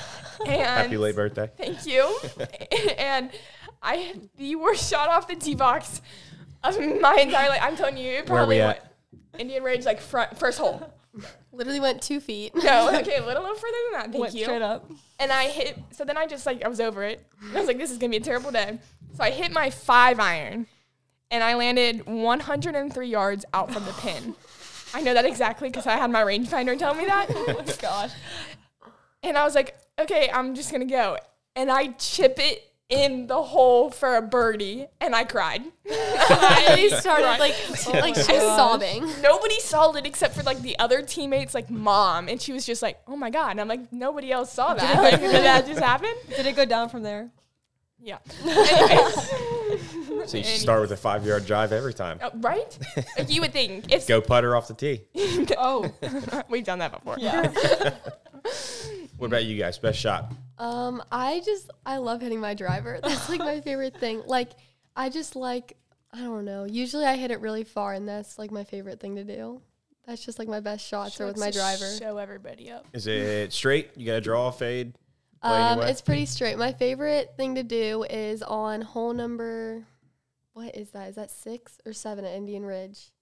[0.46, 1.50] and Happy late birthday.
[1.56, 2.18] Thank you.
[2.98, 3.30] and
[3.82, 6.02] I had the worst shot off the tee box
[6.62, 7.60] of my entire life.
[7.62, 8.82] I'm telling you, it Where are we probably at?
[9.32, 10.92] went Indian Ridge like front first hole.
[11.52, 12.54] Literally went two feet.
[12.54, 14.10] No, okay, a little, further than that.
[14.10, 14.44] Thank went you.
[14.44, 14.90] straight up.
[15.18, 15.78] And I hit.
[15.90, 17.24] So then I just like I was over it.
[17.54, 18.78] I was like, this is gonna be a terrible day.
[19.14, 20.66] So I hit my five iron,
[21.30, 24.34] and I landed 103 yards out from the pin.
[24.94, 27.26] I know that exactly because I had my rangefinder tell me that.
[27.30, 28.10] Oh my gosh.
[29.22, 31.16] And I was like, okay, I'm just gonna go.
[31.54, 35.62] And I chip it in the hole for a birdie, and I cried.
[35.90, 37.40] I started Cried.
[37.40, 37.54] like
[37.94, 39.08] like she was sobbing.
[39.22, 42.82] Nobody saw it except for like the other teammates, like mom, and she was just
[42.82, 45.02] like, "Oh my god!" And I'm like, nobody else saw that.
[45.02, 46.10] Like, did that just happen?
[46.28, 47.30] Did it go down from there?
[48.02, 48.18] Yeah.
[50.26, 52.18] So you should start with a five yard drive every time.
[52.20, 52.78] Uh, right?
[53.16, 55.02] Like, you would think if Go putter off the tee.
[55.56, 55.90] Oh,
[56.48, 57.16] we've done that before.
[57.18, 57.50] yeah.
[59.16, 59.78] What about you guys?
[59.78, 60.32] Best shot?
[60.60, 63.00] Um, I just I love hitting my driver.
[63.02, 64.22] That's like my favorite thing.
[64.26, 64.50] Like
[64.94, 65.76] I just like
[66.12, 66.64] I don't know.
[66.64, 69.62] Usually I hit it really far, and that's like my favorite thing to do.
[70.06, 71.86] That's just like my best shots are with my driver.
[71.98, 72.86] Show everybody up.
[72.92, 73.90] Is it straight?
[73.96, 74.94] You got to draw a fade?
[75.42, 76.58] Um, it's pretty straight.
[76.58, 79.84] My favorite thing to do is on hole number.
[80.52, 81.08] What is that?
[81.08, 83.12] Is that six or seven at Indian Ridge?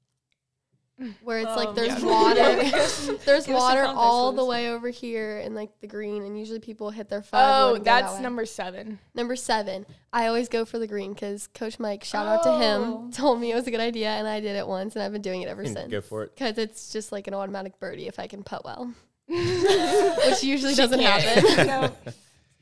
[1.22, 2.04] Where it's like Um, there's yeah.
[2.10, 6.58] water, there's Give water all the way over here in like the green, and usually
[6.58, 7.40] people hit their five.
[7.48, 8.98] Oh, wood and go that that's number seven.
[9.14, 9.86] Number seven.
[10.12, 13.10] I always go for the green because Coach Mike, shout out to him, Oh.
[13.12, 15.22] told me it was a good idea, and I did it once, and I've been
[15.22, 15.88] doing it ever since.
[15.90, 16.34] Go for it.
[16.34, 18.92] Because it's just like an automatic birdie if I can putt well,
[19.28, 21.22] which usually doesn't can't.
[21.22, 21.66] happen.
[21.66, 22.12] no.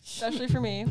[0.04, 0.84] Especially for me.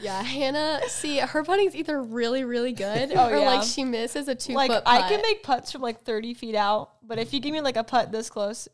[0.00, 3.46] Yeah, Hannah, see, her putting's either really, really good, Oh, or yeah.
[3.46, 6.54] like she misses a two like foot I can make putts from like 30 feet
[6.54, 8.68] out, but if you give me like a putt this close,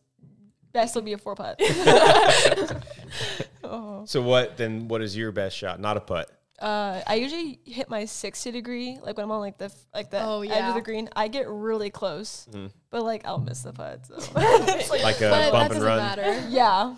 [0.72, 1.60] best will be a four putt.
[3.64, 4.04] oh.
[4.06, 4.88] So what then?
[4.88, 5.80] What is your best shot?
[5.80, 6.30] Not a putt.
[6.58, 10.22] Uh, I usually hit my 60 degree, like when I'm on like the like the
[10.22, 11.08] Oh, edge of the green.
[11.16, 12.70] I get really close, Mhm.
[12.90, 14.06] but like I'll miss the putt.
[14.06, 14.34] So It's
[14.90, 15.98] like- Like a but that bump and doesn't run.
[15.98, 16.46] matter.
[16.48, 16.94] yeah,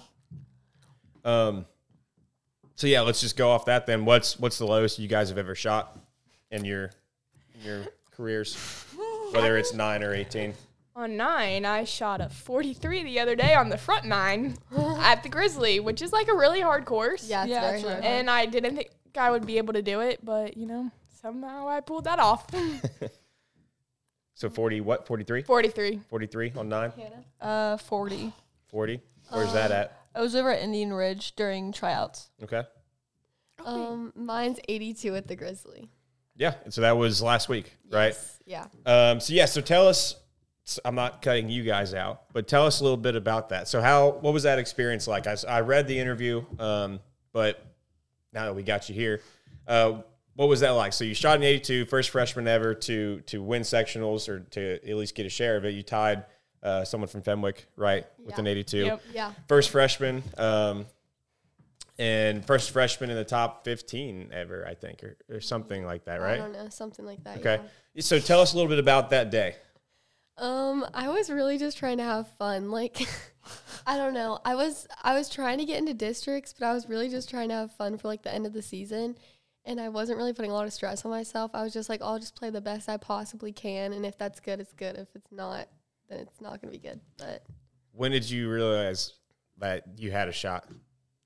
[1.25, 1.67] Um.
[2.77, 4.05] So yeah, let's just go off that then.
[4.05, 5.99] What's what's the lowest you guys have ever shot
[6.51, 6.91] in your
[7.55, 8.55] in your careers?
[9.33, 10.55] Whether it's nine or eighteen.
[10.95, 14.57] On nine, I shot a 43 the other day on the front nine
[14.99, 17.29] at the Grizzly, which is like a really hard course.
[17.29, 18.05] Yeah, it's Yeah, very it's really hard.
[18.07, 21.69] And I didn't think I would be able to do it, but you know, somehow
[21.69, 22.47] I pulled that off.
[24.39, 25.07] So forty what?
[25.07, 25.45] 43?
[25.45, 26.01] 43.
[26.11, 26.93] 43 on nine?
[27.41, 28.35] uh, 40.
[28.69, 29.01] 40?
[29.31, 29.99] Where's that at?
[30.17, 32.31] I was over at Indian Ridge during tryouts.
[32.43, 32.63] Okay.
[33.65, 35.91] Um, mine's 82 at the Grizzly.
[36.37, 36.55] Yeah.
[36.71, 38.15] So that was last week, right?
[38.45, 39.11] Yes, Yeah.
[39.11, 40.17] Um, so yeah, so tell us.
[40.85, 43.69] I'm not cutting you guys out, but tell us a little bit about that.
[43.69, 45.29] So how what was that experience like?
[45.29, 46.99] I, s- I read the interview, um,
[47.33, 47.65] but
[48.33, 49.21] now that we got you here,
[49.69, 50.01] uh,
[50.35, 50.93] what was that like?
[50.93, 54.97] So you shot an 82, first freshman ever to to win sectionals or to at
[54.97, 55.75] least get a share of it.
[55.75, 56.25] You tied
[56.67, 58.41] uh, someone from Fenwick, right, with Yeah.
[58.41, 58.77] an 82.
[58.85, 59.03] Yep.
[59.15, 59.33] Yeah.
[59.49, 60.87] First freshman, um,
[61.99, 66.21] and first freshman in the top 15 ever, I think, or, or something like that,
[66.21, 66.35] right?
[66.35, 67.39] I don't know, something like that.
[67.39, 67.61] Okay.
[67.95, 68.03] yeah.
[68.03, 69.57] So tell us a little bit about that day.
[70.39, 72.71] Um, I was really just trying to have fun.
[72.71, 73.01] Like,
[73.87, 74.39] I don't know.
[74.45, 77.49] I was I was trying to get into districts, but I was really just trying
[77.49, 79.17] to have fun for like the end of the season.
[79.65, 81.53] And I wasn't really putting a lot of stress on myself.
[81.55, 84.39] I was just like, I'll just play the best I possibly can, and if that's
[84.41, 84.97] good, it's good.
[84.97, 85.69] If it's not,
[86.09, 87.01] then it's not gonna be good.
[87.19, 87.45] But
[87.93, 89.13] When did you realize
[89.59, 90.69] that you had a shot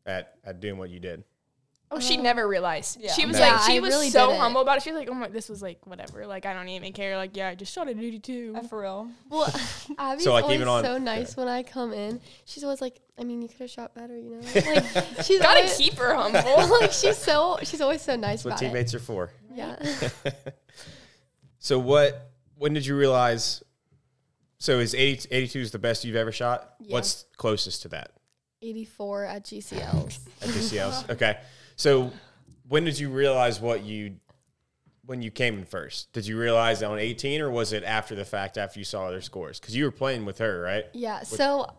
[0.07, 1.25] at, at doing what you did?
[1.93, 3.01] Oh, she never realized.
[3.01, 3.11] Yeah.
[3.11, 3.43] She was No.
[3.43, 4.41] like, Yeah, she I was really so didn't.
[4.41, 4.85] humble about it.
[4.85, 6.25] She was like, oh my, this was like whatever.
[6.25, 7.17] Like I don't even care.
[7.17, 8.55] Like yeah, I just shot at 82.
[8.57, 9.11] Uh, for real.
[9.29, 9.53] well,
[9.99, 12.21] Abby's So, like, always even on- so nice when I come in.
[12.45, 14.41] She's always like, I mean, you could have shot better, you know.
[14.55, 16.79] Like, she's Gotta always, keep her humble.
[16.79, 18.67] like she's so she's always so nice That's what about it.
[18.67, 19.31] teammates are for.
[19.53, 19.75] Yeah.
[21.59, 22.31] So what?
[22.57, 23.63] When did you realize?
[24.61, 26.75] So is 80, 82 is the best you've ever shot?
[26.81, 26.93] Yeah.
[26.93, 28.13] What's closest to that
[28.63, 30.19] 84 at GCLs.
[30.43, 31.11] at GCLs?
[31.15, 31.39] okay.
[31.77, 32.13] So
[32.69, 34.17] when did you realize what you
[35.07, 36.13] when you came in first?
[36.13, 39.23] Did you realize on 18 or was it after the fact after you saw their
[39.23, 39.59] scores?
[39.59, 40.85] Because you were playing with her, right?
[40.93, 41.73] Yeah, so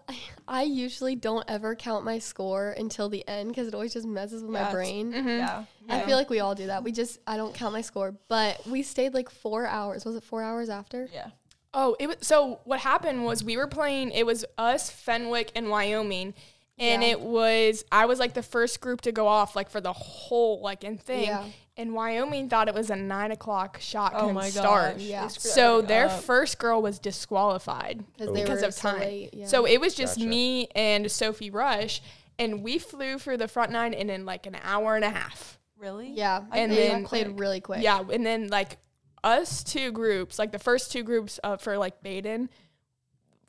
[0.47, 4.41] I usually don't ever count my score until the end because it always just messes
[4.41, 5.13] with Yeah, my it's- brain.
[5.13, 5.27] Mm-hmm.
[5.27, 5.63] Yeah.
[5.87, 6.83] I feel like we all do that.
[6.83, 10.03] We just I don't count my score, but we stayed like four hours.
[10.03, 11.07] Was it four hours after?
[11.13, 11.27] Yeah.
[11.73, 15.69] Oh, it was so what happened was we were playing it was us, Fenwick, and
[15.69, 16.33] Wyoming.
[16.77, 17.09] And Yeah.
[17.09, 20.61] it was I was like the first group to go off like for the whole
[20.61, 21.25] like and thing.
[21.25, 21.45] Yeah.
[21.77, 24.95] And Wyoming thought it was a nine o'clock shot Oh couldn't my start.
[24.95, 25.01] gosh.
[25.01, 25.27] Yeah.
[25.27, 26.21] So their up.
[26.23, 28.33] first girl was disqualified Because oh.
[28.33, 28.99] they because of so time.
[28.99, 29.45] late, yeah.
[29.47, 30.27] So it was just Gotcha.
[30.27, 32.01] me and Sophie Rush,
[32.37, 35.57] and we flew for the front nine in, in like an hour and a half.
[35.77, 36.11] Really?
[36.11, 37.81] yeah, And they then- played really quick.
[37.81, 38.77] Yeah, and then like
[39.23, 42.49] us two groups, like the first two groups uh, for like Badin,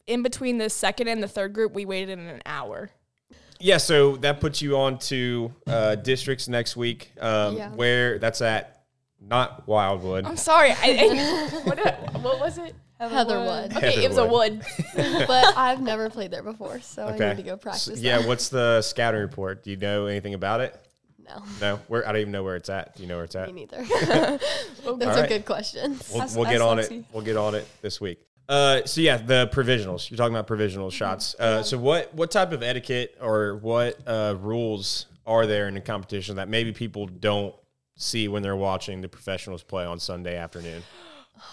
[0.06, 2.90] in between the second and the third group, we waited in an hour.
[3.61, 7.70] Yeah, so that puts you on to uh, districts next week, um, Yeah.
[7.70, 8.82] where that's at
[9.20, 10.24] not Wildwood.
[10.26, 10.72] I'm sorry.
[10.72, 11.78] I, I, what,
[12.22, 12.74] what was it?
[12.98, 13.76] Heatherwood.
[13.76, 14.62] Okay, it was a wood.
[14.94, 18.00] but I've never played there before, so I need to go S- practice.
[18.00, 19.62] yeah, what's the scouting report?
[19.64, 20.76] Do you know anything about it?
[21.24, 22.96] No, No, where I don't even know where it's at.
[22.96, 23.52] Do you know where it's at?
[23.52, 23.82] me neither.
[24.85, 25.28] Those All are right.
[25.28, 26.11] good questions.
[26.12, 26.92] We'll, we'll get on it.
[27.12, 28.20] We'll get on it this week.
[28.48, 30.11] Uh, so yeah, the provisionals.
[30.11, 31.35] You're talking about provisional shots.
[31.38, 35.80] Uh, so what what type of etiquette or what uh, rules are there in a
[35.80, 37.54] competition that maybe people don't
[37.96, 40.82] see when they're watching the professionals play on Sunday afternoon?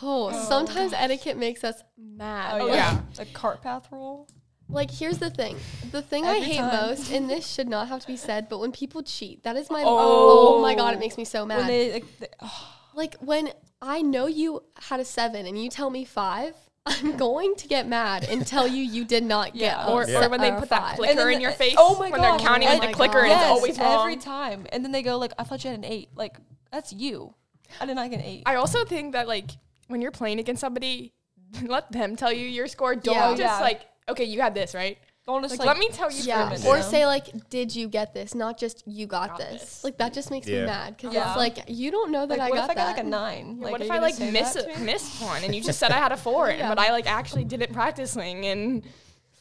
[0.04, 2.62] Oh, sometimes etiquette makes us mad.
[2.62, 2.74] Oh, Oh, yeah.
[2.76, 3.02] yeah.
[3.16, 4.28] The cart path rule.
[4.70, 5.56] Like, here's the thing.
[5.92, 6.90] The thing I hate time.
[6.90, 9.70] most, and this should not have to be said, but when people cheat, that is
[9.72, 11.58] my oh, my god, it makes me so mad.
[11.60, 13.50] When they, like, they- oh, like when
[13.82, 16.54] I know you had a seven and you tell me five,
[16.86, 19.88] I'm going to get mad and tell you you did not get Yeah.
[19.88, 20.96] a Or, se- or when they put that five.
[20.98, 21.76] clicker then in your face.
[21.78, 22.40] oh my when God.
[22.40, 23.24] they're counting Oh with my the clicker, God.
[23.24, 24.02] and it's always wrong.
[24.02, 24.68] every time.
[24.72, 26.10] And then they go like, "I thought you had an eight.
[26.16, 26.38] Like
[26.72, 27.34] that's you.
[27.82, 28.44] I did not get an eight.
[28.46, 29.50] I also think that like
[29.88, 31.14] when you're playing against somebody,
[31.64, 32.96] let them tell you your score.
[32.96, 33.30] Don't Yeah.
[33.32, 33.60] just Yeah.
[33.62, 34.98] like, okay, you had this, right?
[35.26, 37.76] Don't just Like, like, let me tell you Yeah, for a or say like, "Did
[37.76, 39.62] you get this?" Not just "You got, Got this.
[39.62, 39.84] this.
[39.84, 40.62] Like that just makes Yeah.
[40.62, 41.28] me mad because Yeah.
[41.28, 42.96] it's like you don't know that like, I what got if I got that.
[42.98, 43.60] like a nine?
[43.60, 44.86] Like, what are if you I gonna like say miss that to me?
[44.86, 46.68] missed one and you just said I had a four, Yeah.
[46.70, 48.84] but I like actually didn't practicing and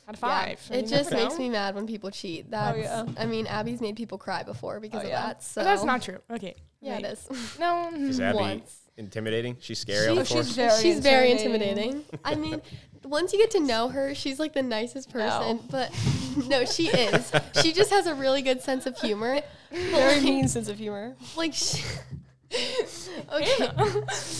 [0.07, 0.61] had a Yeah, five.
[0.73, 1.25] it just You know?
[1.25, 2.47] makes me mad when people cheat.
[2.47, 3.07] Oh, that's, yeah.
[3.17, 5.27] I mean, Abby's made people cry before because Oh, of yeah.
[5.27, 5.43] that.
[5.43, 6.19] So But that's not true.
[6.31, 6.55] Okay.
[6.83, 7.05] Yeah, wait.
[7.07, 7.29] it is.
[7.59, 7.89] No.
[7.95, 8.78] Is mm, Abby Once.
[8.99, 9.57] Intimidating?
[9.61, 10.43] She's scary She- on the Oh, floor.
[10.45, 11.93] she's very she's very intimidating.
[11.93, 12.21] intimidating.
[12.25, 12.61] I mean,
[13.05, 15.57] once you get to know her, she's like the nicest person.
[15.57, 15.63] No.
[15.71, 15.91] But
[16.47, 17.33] no, she is.
[17.63, 19.41] She just has a really good sense of humor.
[19.71, 21.15] Very mean sense of humor.
[21.37, 21.83] Like, she,
[23.33, 23.69] okay,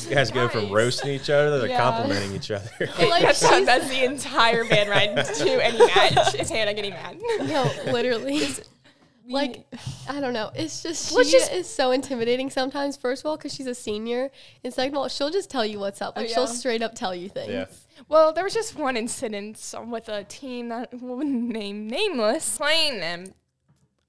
[0.09, 1.77] You guys go from roasting each other to Yeah.
[1.79, 2.71] complimenting each other.
[2.81, 6.35] like that's, that's the entire band ride to any match.
[6.35, 7.19] Is Hannah getting mad?
[7.41, 8.49] no, literally.
[9.29, 9.67] Like,
[10.09, 10.51] I don't know.
[10.55, 12.97] It's just she Well, it's just- is so intimidating sometimes.
[12.97, 14.31] First of all, because she's a senior,
[14.65, 16.15] and second of all, she'll just tell you what's up.
[16.17, 17.53] Oh, Like she'll straight up tell you things.
[17.53, 17.67] Yeah.
[18.09, 23.35] Well, there was just one incident with a team that will name nameless playing them.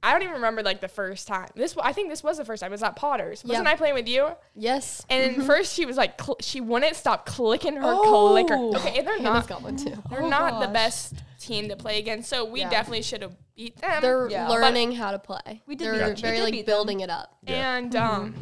[0.02, 1.50] I don't even remember like the first time.
[1.56, 2.72] This I think this was the first time.
[2.72, 3.44] It was at Potter's.
[3.44, 3.72] Wasn't Yeah.
[3.74, 4.30] I playing with you?
[4.56, 5.06] Yes.
[5.10, 5.42] And mm-hmm.
[5.46, 8.32] first she was like cl- she wouldn't stop clicking her Oh.
[8.32, 8.56] clicker.
[8.80, 10.02] Okay, and they're Hannah's not got one too.
[10.10, 12.30] they're Oh, not the best team to play against.
[12.30, 12.70] So we Yeah.
[12.70, 14.02] definitely should have beat them.
[14.02, 14.48] They're Yeah.
[14.48, 15.62] learning how to play.
[15.66, 16.10] We did They're.
[16.10, 16.22] Gotcha.
[16.22, 16.74] Very did like beat them.
[16.74, 17.38] building it up.
[17.48, 17.76] Yeah.
[17.78, 18.36] And um,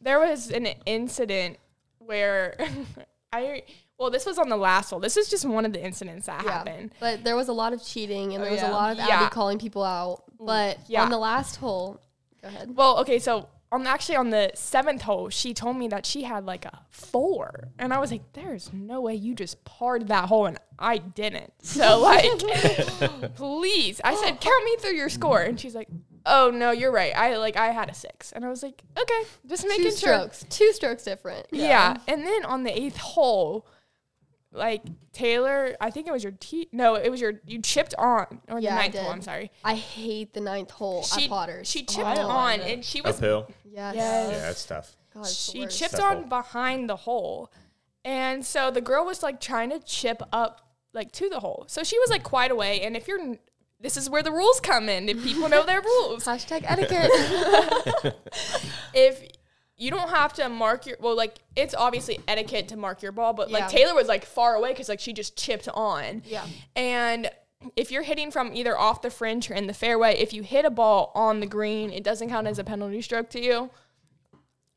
[0.00, 1.58] there was an incident
[1.98, 2.56] where
[3.32, 3.62] I
[3.98, 4.98] well, this was on the last hole.
[4.98, 6.50] This is just one of the incidents that Yeah.
[6.50, 6.92] happened.
[6.98, 9.20] But there was a lot of cheating and Oh, there was a lot of Yeah.
[9.20, 10.24] Abby calling people out.
[10.40, 11.04] But Yeah.
[11.04, 12.00] on the last hole,
[12.42, 12.74] go ahead.
[12.76, 16.44] Well, okay, so on actually on the seventh hole, she told me that she had
[16.44, 20.46] like a four, and I was like, "There's no way you just parred that hole,"
[20.46, 21.52] and I didn't.
[21.62, 22.38] So like,
[23.34, 25.88] please, I said, "Count me through your score," and she's like,
[26.26, 27.16] "Oh no, you're right.
[27.16, 30.14] I like I had a six, and I was like, "Okay, just making Two sure."
[30.14, 30.44] strokes.
[30.50, 31.46] Two strokes different.
[31.50, 31.96] Yeah.
[32.06, 33.66] And then on the eighth hole,
[34.52, 34.82] like
[35.12, 36.68] Taylor, I think it was your T.
[36.72, 39.04] No, it was your you chipped on or Yeah, the I ninth hole.
[39.04, 39.12] did.
[39.12, 39.50] I'm sorry.
[39.64, 41.68] I hate the ninth hole She at Potters.
[41.70, 43.48] she Oh, chipped I don't on and she was Uphill.
[43.64, 43.94] Yes.
[43.96, 44.30] Yes.
[44.32, 44.96] Yeah, that's tough.
[45.14, 46.24] God, she chipped Tough on hole.
[46.26, 47.52] behind the hole.
[48.04, 50.60] And so the girl was like trying to chip up
[50.92, 51.64] like to the hole.
[51.68, 52.80] So she was like quite away.
[52.82, 53.36] And if you're,
[53.80, 55.08] this is where the rules come in.
[55.08, 57.10] If people know their rules, Hashtag etiquette.
[58.94, 59.22] if
[59.76, 63.32] you don't have to mark your, well, like it's obviously etiquette to mark your ball,
[63.32, 63.58] but Yeah.
[63.58, 66.22] like Taylor was like far away because like she just chipped on.
[66.26, 66.46] yeah.
[66.76, 67.30] And
[67.76, 70.64] if you're hitting from either off the fringe or in the fairway, if you hit
[70.64, 73.70] a ball on the green, it doesn't count as a penalty stroke to you.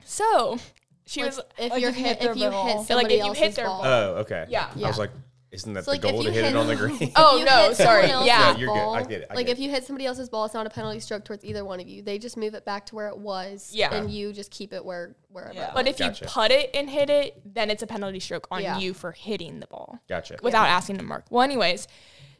[0.04, 0.58] So
[1.06, 2.84] she Like, was if like you're if hit, hit if you ball.
[2.84, 3.82] hit Like, if you hit their ball.
[3.84, 4.46] Oh, okay.
[4.50, 4.70] Yeah.
[4.76, 5.12] I was like,
[5.56, 7.12] isn't that So, the like, if goal to you hit, it on the green?
[7.16, 8.08] Oh, no, sorry.
[8.08, 8.24] Yeah.
[8.24, 8.94] Yeah, you're good.
[8.94, 9.28] I get it.
[9.32, 11.44] I like get if you hit somebody else's ball, it's not a penalty stroke towards
[11.44, 12.02] either one of you.
[12.04, 13.72] They just move it back to where it was.
[13.74, 13.94] Yeah.
[13.96, 15.54] And you just keep it where wherever.
[15.54, 15.70] Yeah.
[15.70, 16.26] it But if Gotcha.
[16.26, 18.78] you putt it and hit it, then it's a penalty stroke on Yeah.
[18.78, 20.38] you for hitting the ball Gotcha.
[20.44, 21.26] without asking to mark.
[21.30, 21.88] Well, anyways,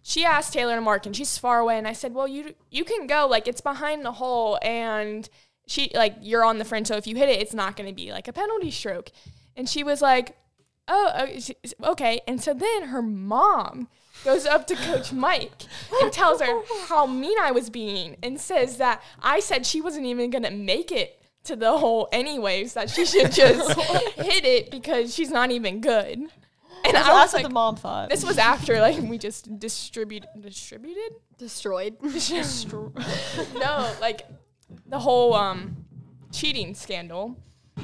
[0.04, 1.78] she asked Taylor to mark, and she's far away.
[1.80, 3.26] And I said, "Well, you you can go.
[3.28, 5.28] Like it's behind the hole, and
[5.68, 6.88] she like you're on the fringe.
[6.88, 9.12] So if you hit it, it's not going to be like a penalty stroke."
[9.58, 10.36] And she was like,
[10.88, 13.88] "Oh, uh, okay." And so then her mom
[14.24, 15.64] goes up to Coach Mike
[16.02, 20.06] and tells her how mean I was being, and says that I said she wasn't
[20.06, 22.74] even going to make it to the hole anyways.
[22.74, 23.80] That she should just
[24.16, 26.30] hit it because she's not even good.
[26.84, 28.10] And That's, I was that's like, what the mom thought.
[28.10, 31.98] this was after like we just distributed distributed destroyed.
[33.56, 34.22] no like
[34.86, 35.78] the whole um
[36.32, 37.38] cheating scandal.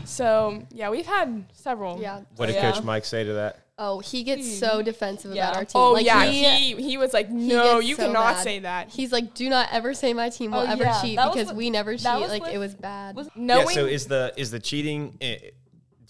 [0.05, 1.99] So yeah, we've had several.
[2.01, 2.21] yeah.
[2.35, 2.71] What did Yeah.
[2.71, 3.59] Coach Mike say to that?
[3.77, 4.53] Oh, he gets hmm.
[4.53, 5.49] so defensive Yeah.
[5.49, 5.81] about our team.
[5.81, 8.43] Oh like, yeah, he, he, he was like, no, you so cannot mad.
[8.43, 8.89] say that.
[8.89, 11.47] He's like, do not ever say my team will Oh, ever yeah, cheat that because
[11.47, 12.05] what- we never cheat.
[12.05, 13.15] Like with- it was bad.
[13.15, 13.73] was- Knowing yeah.
[13.73, 15.17] So is the is the cheating?
[15.19, 15.37] Eh,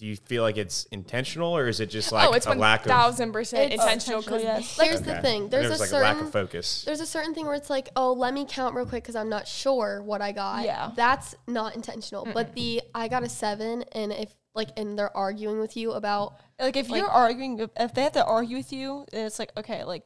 [0.02, 2.48] Do you feel like it's intentional or is it just oh, like oh, it's a
[2.48, 2.86] one lack of?
[2.86, 4.18] thousand percent It's- intentional.
[4.18, 4.76] intentional, 'cause yes.
[4.80, 5.14] Here's Okay.
[5.14, 5.48] the thing.
[5.48, 6.82] There's, There's a like certain a lack of focus.
[6.84, 9.28] there's a certain thing where it's like, oh, let me count real quick because I'm
[9.28, 10.64] not sure what I got.
[10.64, 10.90] Yeah.
[10.96, 12.26] That's not intentional.
[12.34, 16.34] But the I got a seven, and if like, and they're arguing with you about
[16.58, 19.38] like if like- you're arguing, if- if they have to argue with you, then it's
[19.38, 20.04] like okay, like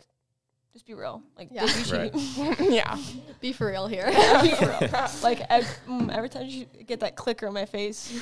[0.77, 1.23] just be real.
[1.39, 1.63] Like Yeah.
[1.91, 2.13] Right.
[2.13, 2.61] cheat?
[2.71, 2.99] yeah,
[3.41, 4.05] be for real here.
[4.43, 5.09] Be for real.
[5.23, 8.13] like ev- mm, every time you get that clicker on my face,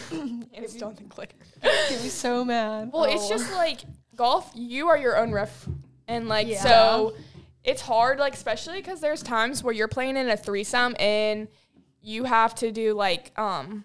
[0.53, 1.35] it's don't think click.
[1.63, 2.91] get me so mad.
[2.93, 3.29] Well, it's Oh.
[3.29, 3.81] just like
[4.15, 4.51] golf.
[4.55, 5.67] You are your own ref,
[6.07, 6.63] and like Yeah.
[6.63, 7.15] so,
[7.65, 8.21] it's hard.
[8.21, 11.49] Like especially because there's times where you're playing in a threesome and
[12.03, 13.85] you have to do like um,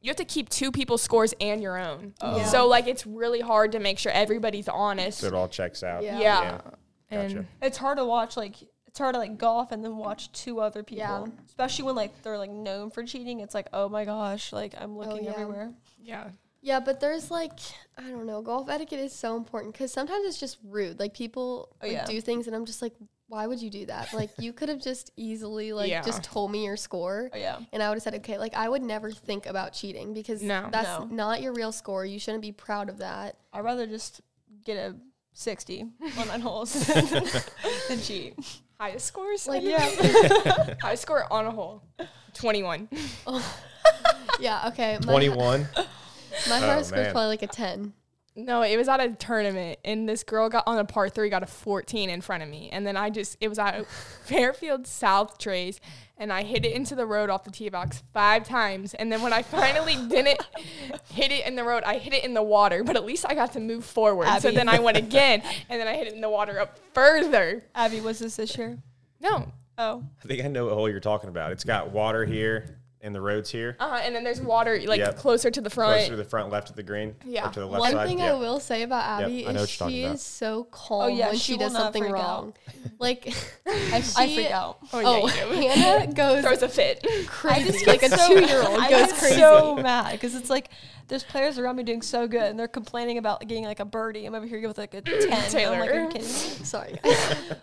[0.00, 2.14] you have to keep two people's scores and your own.
[2.22, 2.44] Yeah.
[2.44, 5.18] So like it's really hard to make sure everybody's honest.
[5.18, 6.02] so it all checks out.
[6.02, 6.18] Yeah.
[6.20, 6.60] yeah.
[7.10, 7.38] Gotcha.
[7.38, 8.56] And it's hard to watch like
[8.86, 10.98] it's hard to like golf and then watch two other people.
[11.26, 11.26] Yeah.
[11.46, 13.40] Especially when like they're like known for cheating.
[13.40, 15.32] It's like, oh my gosh, like I'm oh, looking yeah.
[15.32, 15.72] everywhere.
[16.02, 16.30] yeah.
[16.60, 17.58] Yeah, but there's like
[17.96, 20.98] I don't know, golf etiquette is so important because sometimes it's just rude.
[20.98, 22.04] Like people Oh, like, yeah.
[22.04, 22.94] do things, and I'm just like,
[23.28, 24.12] why would you do that?
[24.12, 26.02] Like you could have just easily like Yeah.
[26.02, 27.58] just told me your score, Oh yeah.
[27.72, 28.38] and I would have said, okay.
[28.38, 30.68] Like I would never think about cheating because No.
[30.72, 31.04] that's No.
[31.14, 32.04] not your real score.
[32.04, 33.36] You shouldn't be proud of that.
[33.52, 34.20] I'd rather just
[34.64, 34.96] get a
[35.34, 35.86] 60
[36.18, 36.72] on nine holes
[37.88, 38.34] than cheat.
[38.80, 39.46] Highest scores.
[39.48, 40.74] Like Yeah.
[40.82, 41.82] highest score on a hole.
[42.34, 42.88] Twenty one.
[44.40, 44.98] yeah, okay.
[45.04, 45.68] My, Twenty one.
[46.48, 47.92] My Oh, highest score is probably like a ten.
[48.38, 51.42] No, it was at a tournament, and this girl got on a par three, got
[51.42, 53.84] a 14 in front of me, and then I just it was at
[54.26, 55.80] Fairfield South Trace,
[56.16, 59.22] and I hit it into the road off the tee box five times, and then
[59.22, 60.40] when I finally didn't
[61.10, 63.34] hit it in the road, I hit it in the water, but at least I
[63.34, 64.28] got to move forward.
[64.40, 67.64] So then I went again, and then I hit it in the water up further.
[67.74, 68.78] Abby, was this this year?
[69.20, 70.02] No, Oh.
[70.22, 71.52] I think I know what hole you're talking about.
[71.52, 73.76] It's got water here and the roads here.
[73.78, 75.16] uh, and then there's water like Yep.
[75.18, 75.92] closer to the front.
[75.98, 77.14] Closer to the front left of the green.
[77.24, 77.48] Yeah.
[77.48, 78.08] Or to the left One side.
[78.08, 78.32] thing yeah.
[78.32, 81.36] I will say about Abby I know is she talking is so calm yeah, when
[81.36, 82.54] she she, does something wrong.
[83.00, 83.30] Like I,
[83.98, 84.78] if I freak out.
[84.92, 85.70] oh, Oh, yeah.
[85.70, 87.06] Hannah goes throws a fit.
[87.28, 87.78] crazy.
[87.84, 89.36] get Like a so- two year old I goes get crazy.
[89.36, 90.70] so mad because it's like
[91.06, 94.26] there's players around me doing so good and they're complaining about getting like a birdie.
[94.26, 95.50] I'm over here with like a 10.
[95.50, 95.74] Taylor.
[95.74, 96.02] I'm like, are Taylor.
[96.02, 96.64] you kidding me?
[96.64, 96.98] Sorry.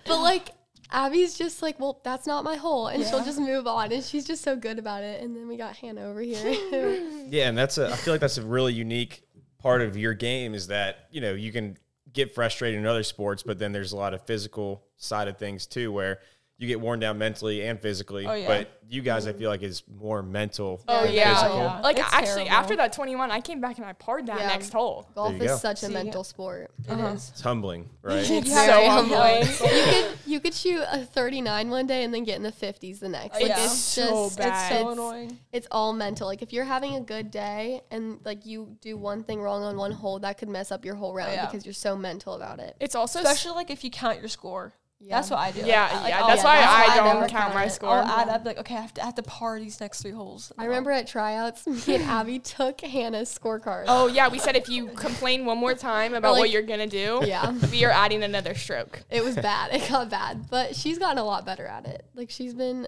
[0.08, 0.50] but like
[0.92, 4.26] Abby's just like, well, that's not my hole, and she'll just move on, and she's
[4.26, 5.22] just so good about it.
[5.24, 7.02] And then we got Hannah over here.
[7.28, 7.88] Yeah, and that's a.
[7.90, 9.24] I feel like that's a really unique
[9.58, 11.76] part of your game is that you know you can
[12.14, 15.66] get frustrated in other sports, but then there's a lot of physical side of things
[15.66, 16.20] too, where
[16.58, 18.26] you get worn down mentally and physically.
[18.26, 18.48] Oh, yeah.
[18.48, 20.82] But you guys, I feel like, is more mental.
[20.88, 21.34] Oh than yeah.
[21.36, 21.58] physical.
[21.58, 21.80] Yeah.
[21.82, 22.52] Like It's actually, terrible.
[22.52, 24.48] after that 21, I came back and I parred that Yeah.
[24.48, 25.10] next hole.
[25.16, 25.58] Golf is go.
[25.58, 25.94] such a See?
[25.94, 26.72] mental sport.
[26.88, 27.08] It uh-huh.
[27.08, 27.30] is.
[27.32, 28.20] It's humbling, right?
[28.20, 29.46] It's It's so humbling.
[29.46, 29.48] humbling.
[29.76, 33.00] you could you could shoot a 39 one day and then get in the 50s
[33.00, 33.36] the next.
[33.36, 33.64] Oh, like Yeah.
[33.66, 34.72] it's So just bad.
[34.72, 35.38] So annoying.
[35.52, 36.28] it's all mental.
[36.28, 39.76] Like if you're having a good day and like you do one thing wrong on
[39.78, 41.46] one hole, that could mess up your whole round oh, Yeah.
[41.48, 42.78] because you're so mental about it.
[42.80, 44.74] It's also s- Especially like if you count your score.
[45.02, 45.18] Yeah.
[45.18, 45.60] That's what I do.
[45.60, 46.22] Yeah, like, yeah.
[46.22, 47.90] I'll- That's yeah, why that's why I I don't count count my score.
[47.90, 50.12] I'll add up like okay, I have to, I have to par these next three
[50.12, 50.52] holes.
[50.58, 53.86] I remember at tryouts, me and Abby took Hannah's scorecard.
[53.88, 56.88] Oh yeah, we said if you complain one more time about like- what you're gonna
[56.88, 57.52] do, Yeah.
[57.72, 59.04] we are adding another stroke.
[59.10, 59.74] It was bad.
[59.76, 62.06] It got bad, but she's gotten a lot better at it.
[62.16, 62.88] Like she's been.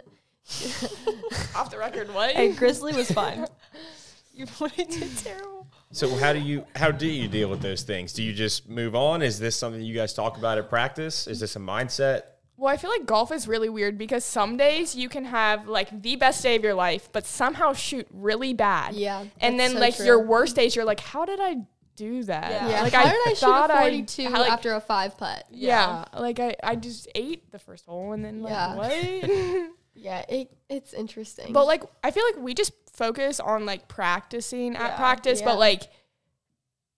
[1.56, 2.34] Off the record, what?
[2.36, 3.46] Hey, Grizzly was fine.
[4.34, 5.57] you really did terrible.
[5.92, 8.14] So how do you how do you deal with those things?
[8.14, 9.22] Do you just move on?
[9.22, 11.28] Is this something you guys talk about at practice?
[11.28, 12.24] Is this a mindset?
[12.58, 16.02] Well, I feel like golf is really weird because some days you can have like
[16.02, 18.96] the best day of your life, but somehow shoot really bad.
[18.96, 20.06] Yeah, And that's then so like true.
[20.08, 21.58] your worst days, you're like, how did I
[21.96, 22.52] do that?
[22.52, 22.70] Yeah.
[22.70, 22.82] Yeah.
[22.82, 25.18] Like How I did I shoot thought a I- 42 how, like, after a five
[25.18, 25.46] putt?
[25.52, 26.06] Yeah.
[26.18, 28.76] Like I, I just ate the first hole and then like Yeah.
[28.76, 29.72] what?
[30.00, 31.54] Yeah, it, it's interesting.
[31.54, 34.98] but like I feel like we just focus on like practicing at Yeah.
[34.98, 35.46] practice, Yeah.
[35.46, 35.84] but like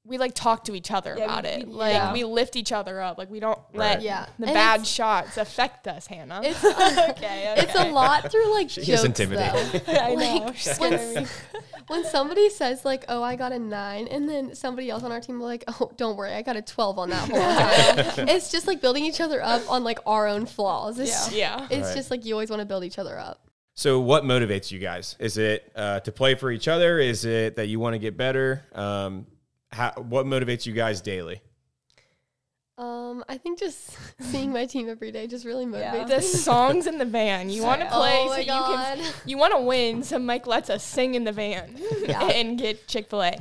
[0.05, 1.67] we like talk to each other Yeah, about we- it.
[1.67, 2.13] we- like yeah.
[2.13, 3.17] we lift each other up.
[3.19, 4.25] Like we don't let Yeah.
[4.39, 6.39] the And bad shots affect us, Hannah.
[6.43, 6.63] it's
[7.11, 9.83] okay, it's a lot through like She jokes is intimidated.
[9.87, 10.45] I know.
[10.45, 11.27] Like, when,
[11.89, 15.19] when somebody says like, "Oh, I got a nine," and then somebody else on our
[15.21, 18.49] team will like, "Oh, don't worry, I got a twelve on that whole time." it's
[18.51, 20.97] just like building each other up on like our own flaws.
[20.97, 21.67] It's, yeah.
[21.69, 21.95] it's Right.
[21.95, 23.41] just like you always want to build each other up.
[23.79, 25.15] So what motivates you guys?
[25.19, 26.99] Is it uh, to play for each other?
[26.99, 28.65] Is it that you want to get better?
[28.73, 29.25] Um,
[29.71, 31.41] how, what motivates you guys daily?
[32.77, 35.95] Um, I think just seeing my team every day just really Yeah.
[35.95, 37.49] motivates the songs in the van.
[37.49, 40.69] You want to play oh so you can you want to win, so Mike lets
[40.69, 42.21] us sing in the van Yeah.
[42.31, 43.37] and get Chick Fil A.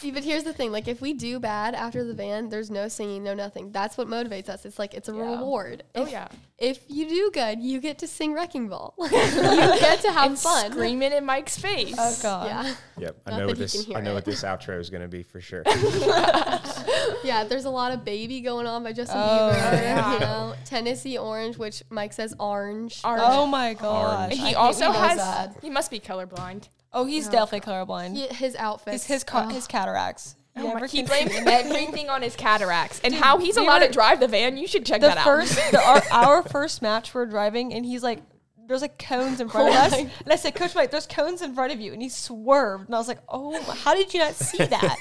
[0.00, 2.88] See, but here's the thing: like, if we do bad after the van, there's no
[2.88, 3.70] singing, no nothing.
[3.70, 4.64] That's what motivates us.
[4.64, 5.32] It's like it's a Yeah.
[5.36, 5.82] reward.
[5.94, 6.28] Oh If- yeah,
[6.58, 8.94] If you do good, you get to sing Wrecking Ball.
[8.98, 10.70] you get to have and fun.
[10.72, 11.94] screaming in Mike's face.
[11.98, 12.46] Oh god.
[12.46, 13.86] Yeah, Yep, I Not know what this.
[13.94, 14.14] I know it.
[14.14, 15.62] what this outro is going to be for sure.
[17.24, 17.44] yeah.
[17.44, 19.72] There's a lot of "Baby" going on by Justin Oh, Bieber.
[19.82, 20.12] yeah.
[20.14, 23.00] You know, Tennessee Orange, which Mike says orange.
[23.04, 23.22] Orange.
[23.26, 24.24] Oh my god.
[24.24, 25.16] and I he hate also he has.
[25.18, 25.56] that.
[25.62, 26.68] He must be colorblind.
[26.92, 28.16] Oh, he's definitely colorblind.
[28.16, 28.92] He- his outfit.
[28.94, 30.36] His his, ca- his cataracts.
[30.56, 33.92] Oh my- he blames everything on his cataracts and how he's we allowed were- to
[33.92, 34.56] drive the van.
[34.56, 35.24] You should check the that out.
[35.24, 38.20] first the, our, our first match we're driving and he's like
[38.66, 41.42] there's like cones in front of Oh us and i said coach mike there's cones
[41.42, 44.20] in front of you and he swerved and i was like oh how did you
[44.20, 44.96] not see that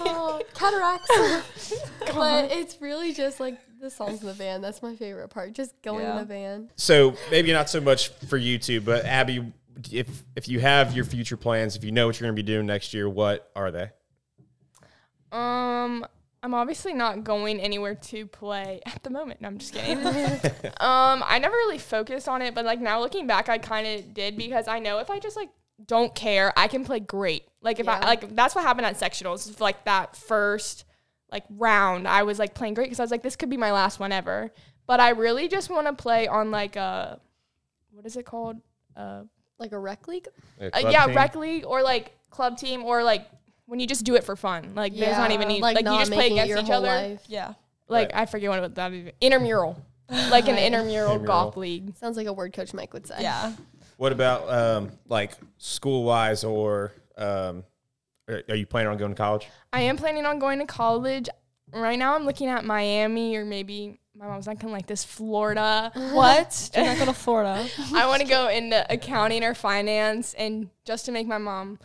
[0.00, 1.74] oh, cataracts.
[2.12, 4.60] but it's really just like the songs in the van.
[4.62, 5.54] That's my favorite part.
[5.54, 6.70] Just going in the van.
[6.76, 9.52] so maybe not so much for you two, but Abby,
[9.90, 12.46] if if you have your future plans, if you know what you're going to be
[12.46, 13.90] doing next year, what are they?
[15.30, 16.06] Um,
[16.42, 19.40] I'm obviously not going anywhere to play at the moment.
[19.40, 19.98] No, I'm just kidding.
[20.80, 24.14] um, I never really focused on it, but like now looking back, I kind of
[24.14, 25.50] did because I know if I just like
[25.86, 27.44] don't care, I can play great.
[27.60, 29.60] Like if I like that's what happened at sectionals.
[29.60, 30.84] Like that first
[31.30, 33.72] like round, I was like playing great because I was like, this could be my
[33.72, 34.52] last one ever.
[34.86, 37.20] But I really just want to play on like a
[37.92, 38.56] what is it called?
[38.96, 39.22] Uh,
[39.62, 40.26] Like a rec league.
[40.60, 41.16] A uh, yeah, team?
[41.16, 43.28] rec league or like club team or like
[43.66, 44.74] when you just do it for fun.
[44.74, 46.86] Like there's not even need, like, you not just play against each other.
[46.88, 47.22] life.
[47.28, 47.54] yeah
[47.88, 48.22] Like Right.
[48.22, 49.12] I forget what that is.
[49.20, 49.80] Intramural,
[50.30, 50.64] like an Right.
[50.64, 51.24] intramural Intramural.
[51.26, 51.94] golf league.
[51.96, 53.16] Sounds like a word Coach Mike would say.
[53.20, 53.52] yeah
[53.98, 57.64] What about um, like school wise or um,
[58.28, 59.48] are, are you planning on going to college?
[59.72, 61.28] I am planning on going to college.
[61.72, 65.90] Right now, I'm looking at Miami or maybe my mom's not gonna like this Florida.
[66.12, 70.70] what do not go to florida I want to go into accounting or finance, and
[70.84, 71.80] just to make my mom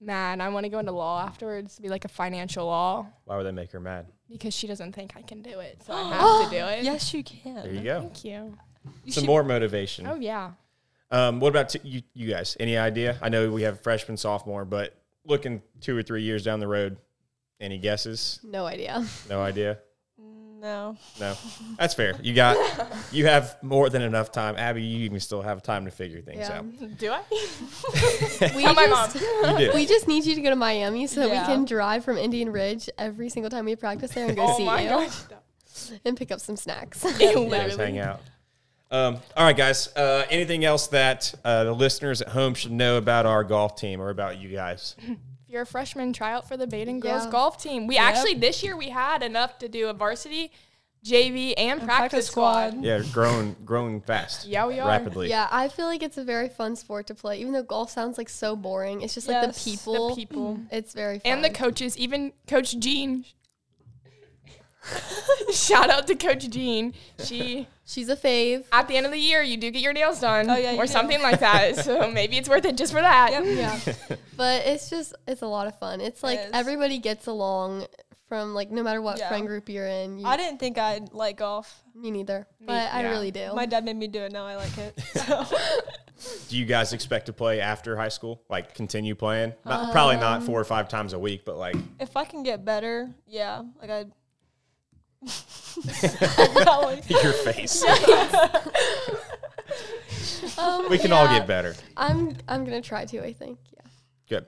[0.00, 1.78] mad, I want to go into law afterwards.
[1.78, 4.06] Be like a financial law Why would that make her mad?
[4.28, 6.12] because she doesn't think I can do it, so I
[6.42, 6.82] have to do it.
[6.84, 8.00] yes you can There you go.
[8.00, 8.58] Thank you.
[9.04, 10.06] You Some should- more motivation.
[10.08, 10.50] Oh yeah.
[11.10, 12.54] Um, what about t- you, you guys?
[12.60, 13.16] Any idea?
[13.22, 16.98] I know we have freshman, sophomore, but looking two or three years down the road,
[17.60, 18.40] any guesses?
[18.44, 19.06] No idea.
[19.30, 19.78] No idea.
[20.60, 21.34] no No,
[21.78, 22.14] that's fair.
[22.22, 22.56] You got,
[23.12, 24.56] you have more than enough time.
[24.56, 26.58] Abby, you even still have time to figure things Yeah.
[26.58, 26.98] out.
[26.98, 27.22] Do I?
[28.56, 29.70] We Tell my just, You do.
[29.74, 31.40] we just need you to go to Miami so that Yeah.
[31.42, 34.56] we can drive from Indian Ridge every single time we practice there and go oh
[34.56, 35.22] see my you gosh.
[36.04, 37.04] and pick up some snacks.
[37.04, 37.76] You guys Literally.
[37.76, 38.20] hang out.
[38.90, 39.94] Um, all right, guys.
[39.94, 44.00] Uh, anything else that uh, the listeners at home should know about our golf team
[44.00, 44.96] or about you guys?
[45.48, 47.30] If you're a freshman, try out for the Badin girls Yeah.
[47.30, 47.86] golf team.
[47.86, 50.52] We actually this year we had enough to do a varsity.
[51.04, 52.70] JV, and practice, practice squad.
[52.72, 52.84] squad.
[52.84, 54.46] Yeah, growing growing fast.
[54.46, 54.88] Yeah, we are.
[54.88, 55.30] rapidly.
[55.30, 57.38] Yeah, I feel like it's a very fun sport to play.
[57.40, 60.08] Even though golf sounds like so boring, it's just like Yes, the the people.
[60.10, 60.60] The people.
[60.72, 61.32] It's very fun.
[61.32, 63.24] And the coaches, even Coach Jean.
[65.52, 66.94] Shout out to Coach Jean.
[67.24, 68.64] She She's a fave.
[68.72, 70.78] at the end of the year you do get your nails done Oh, yeah, you
[70.78, 70.92] or do.
[70.92, 71.76] something like that.
[71.84, 73.30] So maybe it's worth it just for that.
[73.32, 73.44] Yep.
[73.46, 76.00] Yeah, but it's just it's a lot of fun.
[76.00, 76.50] It's like is.
[76.52, 77.86] everybody gets along
[78.28, 79.28] from like no matter what Yeah.
[79.28, 80.18] friend group you're in.
[80.18, 81.82] You, I didn't think I'd like golf.
[81.94, 83.52] me neither, but I really do.
[83.54, 84.32] My dad made me do it.
[84.32, 85.00] Now I like it.
[85.14, 85.44] So.
[86.48, 88.42] Do you guys expect to play after high school?
[88.48, 89.54] Like continue playing?
[89.64, 92.42] Not, probably not um, four or five times a week, but like if I can
[92.42, 94.12] get better, yeah, like I'd.
[95.24, 97.02] Probably.
[97.08, 97.84] your face.
[100.56, 101.74] Um, We can all get better.
[101.96, 103.24] I'm I'm gonna try to.
[103.24, 103.58] I think.
[103.72, 103.82] Yeah.
[104.28, 104.46] Good.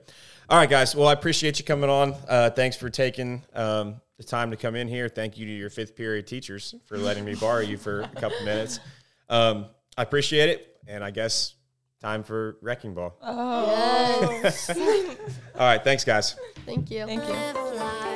[0.49, 0.95] All right, guys.
[0.95, 2.15] Well, I appreciate you coming on.
[2.27, 5.07] Uh, thanks for taking um, the time to come in here.
[5.07, 8.43] Thank you to your fifth period teachers for letting me borrow you for a couple
[8.43, 8.79] minutes.
[9.29, 9.67] Um,
[9.97, 10.75] I appreciate it.
[10.87, 11.53] And I guess
[12.01, 13.17] time for wrecking ball.
[13.23, 14.69] Yes.
[15.55, 15.83] All right.
[15.83, 16.35] Thanks, guys.
[16.65, 17.05] Thank you.
[17.05, 18.07] Thank you.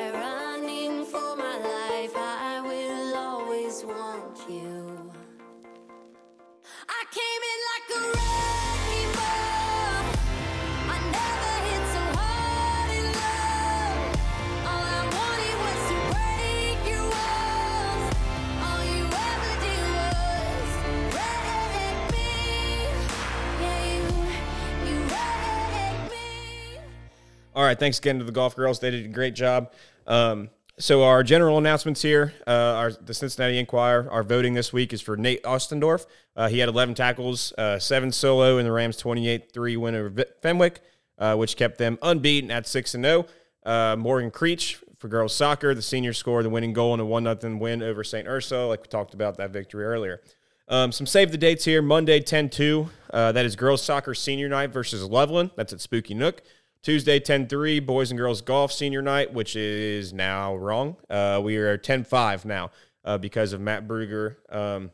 [27.66, 27.78] Right.
[27.80, 28.80] Thanks again to the golf girls.
[28.80, 29.72] They did a great job.
[30.08, 34.92] Um, so our general announcements here, uh, our the Cincinnati Enquirer, our voting this week
[34.92, 36.06] is for Nate Ostendorf.
[36.36, 40.82] Uh, he had 11 tackles, uh, seven solo in the Rams' 28-3 win over Fenwick,
[41.18, 43.26] uh, which kept them unbeaten at six and zero.
[43.66, 47.24] Uh, Morgan Creech for girls soccer, the senior scored the winning goal in a one
[47.24, 48.28] 0 win over St.
[48.28, 50.22] Ursula, like we talked about that victory earlier.
[50.68, 51.82] Um, some save the dates here.
[51.82, 55.52] Monday 10-2, uh, that is girls soccer senior night versus Loveland.
[55.56, 56.42] That's at Spooky Nook.
[56.86, 60.96] Tuesday, 10 3, boys and girls golf senior night, which is now wrong.
[61.10, 62.70] Uh, we are 10 5 now
[63.04, 64.92] uh, because of Matt Bruger um,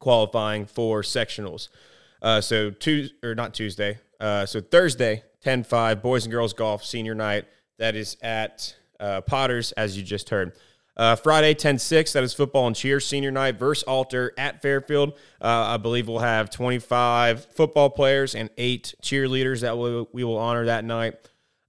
[0.00, 1.68] qualifying for sectionals.
[2.20, 6.84] Uh, so, Tuesday, or not Tuesday, uh, so Thursday, 10 5, boys and girls golf
[6.84, 7.44] senior night.
[7.78, 10.54] That is at uh, Potters, as you just heard.
[10.96, 15.12] Uh, Friday, 10 6, that is football and cheer senior night versus Alter at Fairfield.
[15.40, 20.38] Uh, I believe we'll have 25 football players and eight cheerleaders that we, we will
[20.38, 21.14] honor that night.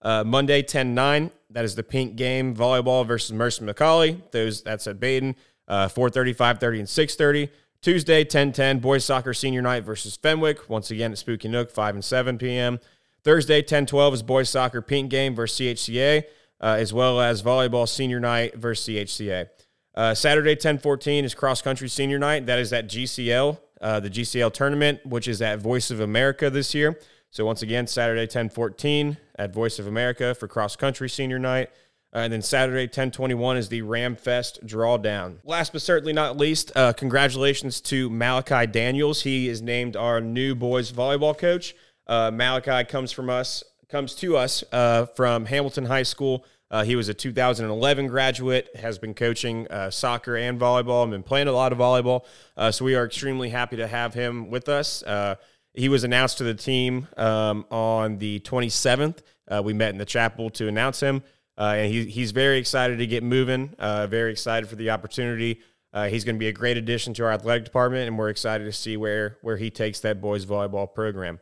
[0.02, 4.20] Uh, Monday, 10 9, that is the pink game volleyball versus Mercy McAuley.
[4.32, 5.36] Those That's at Badin.
[5.68, 7.50] Uh, 4.30, 5.30, and 6.30.
[7.82, 10.70] Tuesday, 10 10, boys soccer senior night versus Fenwick.
[10.70, 12.80] Once again at Spooky Nook, 5 and 7 p.m.
[13.24, 16.24] Thursday, 10 12 is boys soccer pink game versus CHCA,
[16.62, 19.50] uh, as well as volleyball senior night versus CHCA.
[19.94, 22.46] Uh, Saturday, 10 14 is cross country senior night.
[22.46, 26.74] That is at GCL, uh, the GCL tournament, which is at Voice of America this
[26.74, 26.98] year.
[27.32, 31.70] So, once again, Saturday, 10 14 at Voice of America for cross country senior night.
[32.14, 35.38] Uh, and then Saturday, 1021 is the Ram Fest drawdown.
[35.46, 39.22] Last but certainly not least, uh, congratulations to Malachi Daniels.
[39.24, 41.74] He is named our new boys volleyball coach.
[42.08, 46.46] Uh, Malachi comes from us, comes to us uh, from Hamilton High School.
[46.72, 51.22] Uh, he was a 2011 graduate, has been coaching uh, soccer and volleyball, and been
[51.22, 52.24] playing a lot of volleyball.
[52.56, 55.04] Uh, so we are extremely happy to have him with us.
[55.04, 55.36] Uh,
[55.74, 59.20] he was announced to the team um, on the 27th.
[59.50, 61.22] Uh, we met in the chapel to announce him.
[61.58, 65.62] And he, he's very excited to get moving, very excited for the opportunity.
[66.08, 68.72] He's going to be a great addition to our athletic department, and we're excited to
[68.72, 71.40] see where, where he takes that boys volleyball program.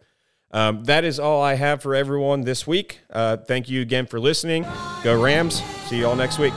[0.52, 3.02] Um, that is all I have for everyone this week.
[3.10, 4.66] Uh, thank you again for listening.
[5.04, 5.62] Go Rams.
[5.88, 6.54] See you all next week.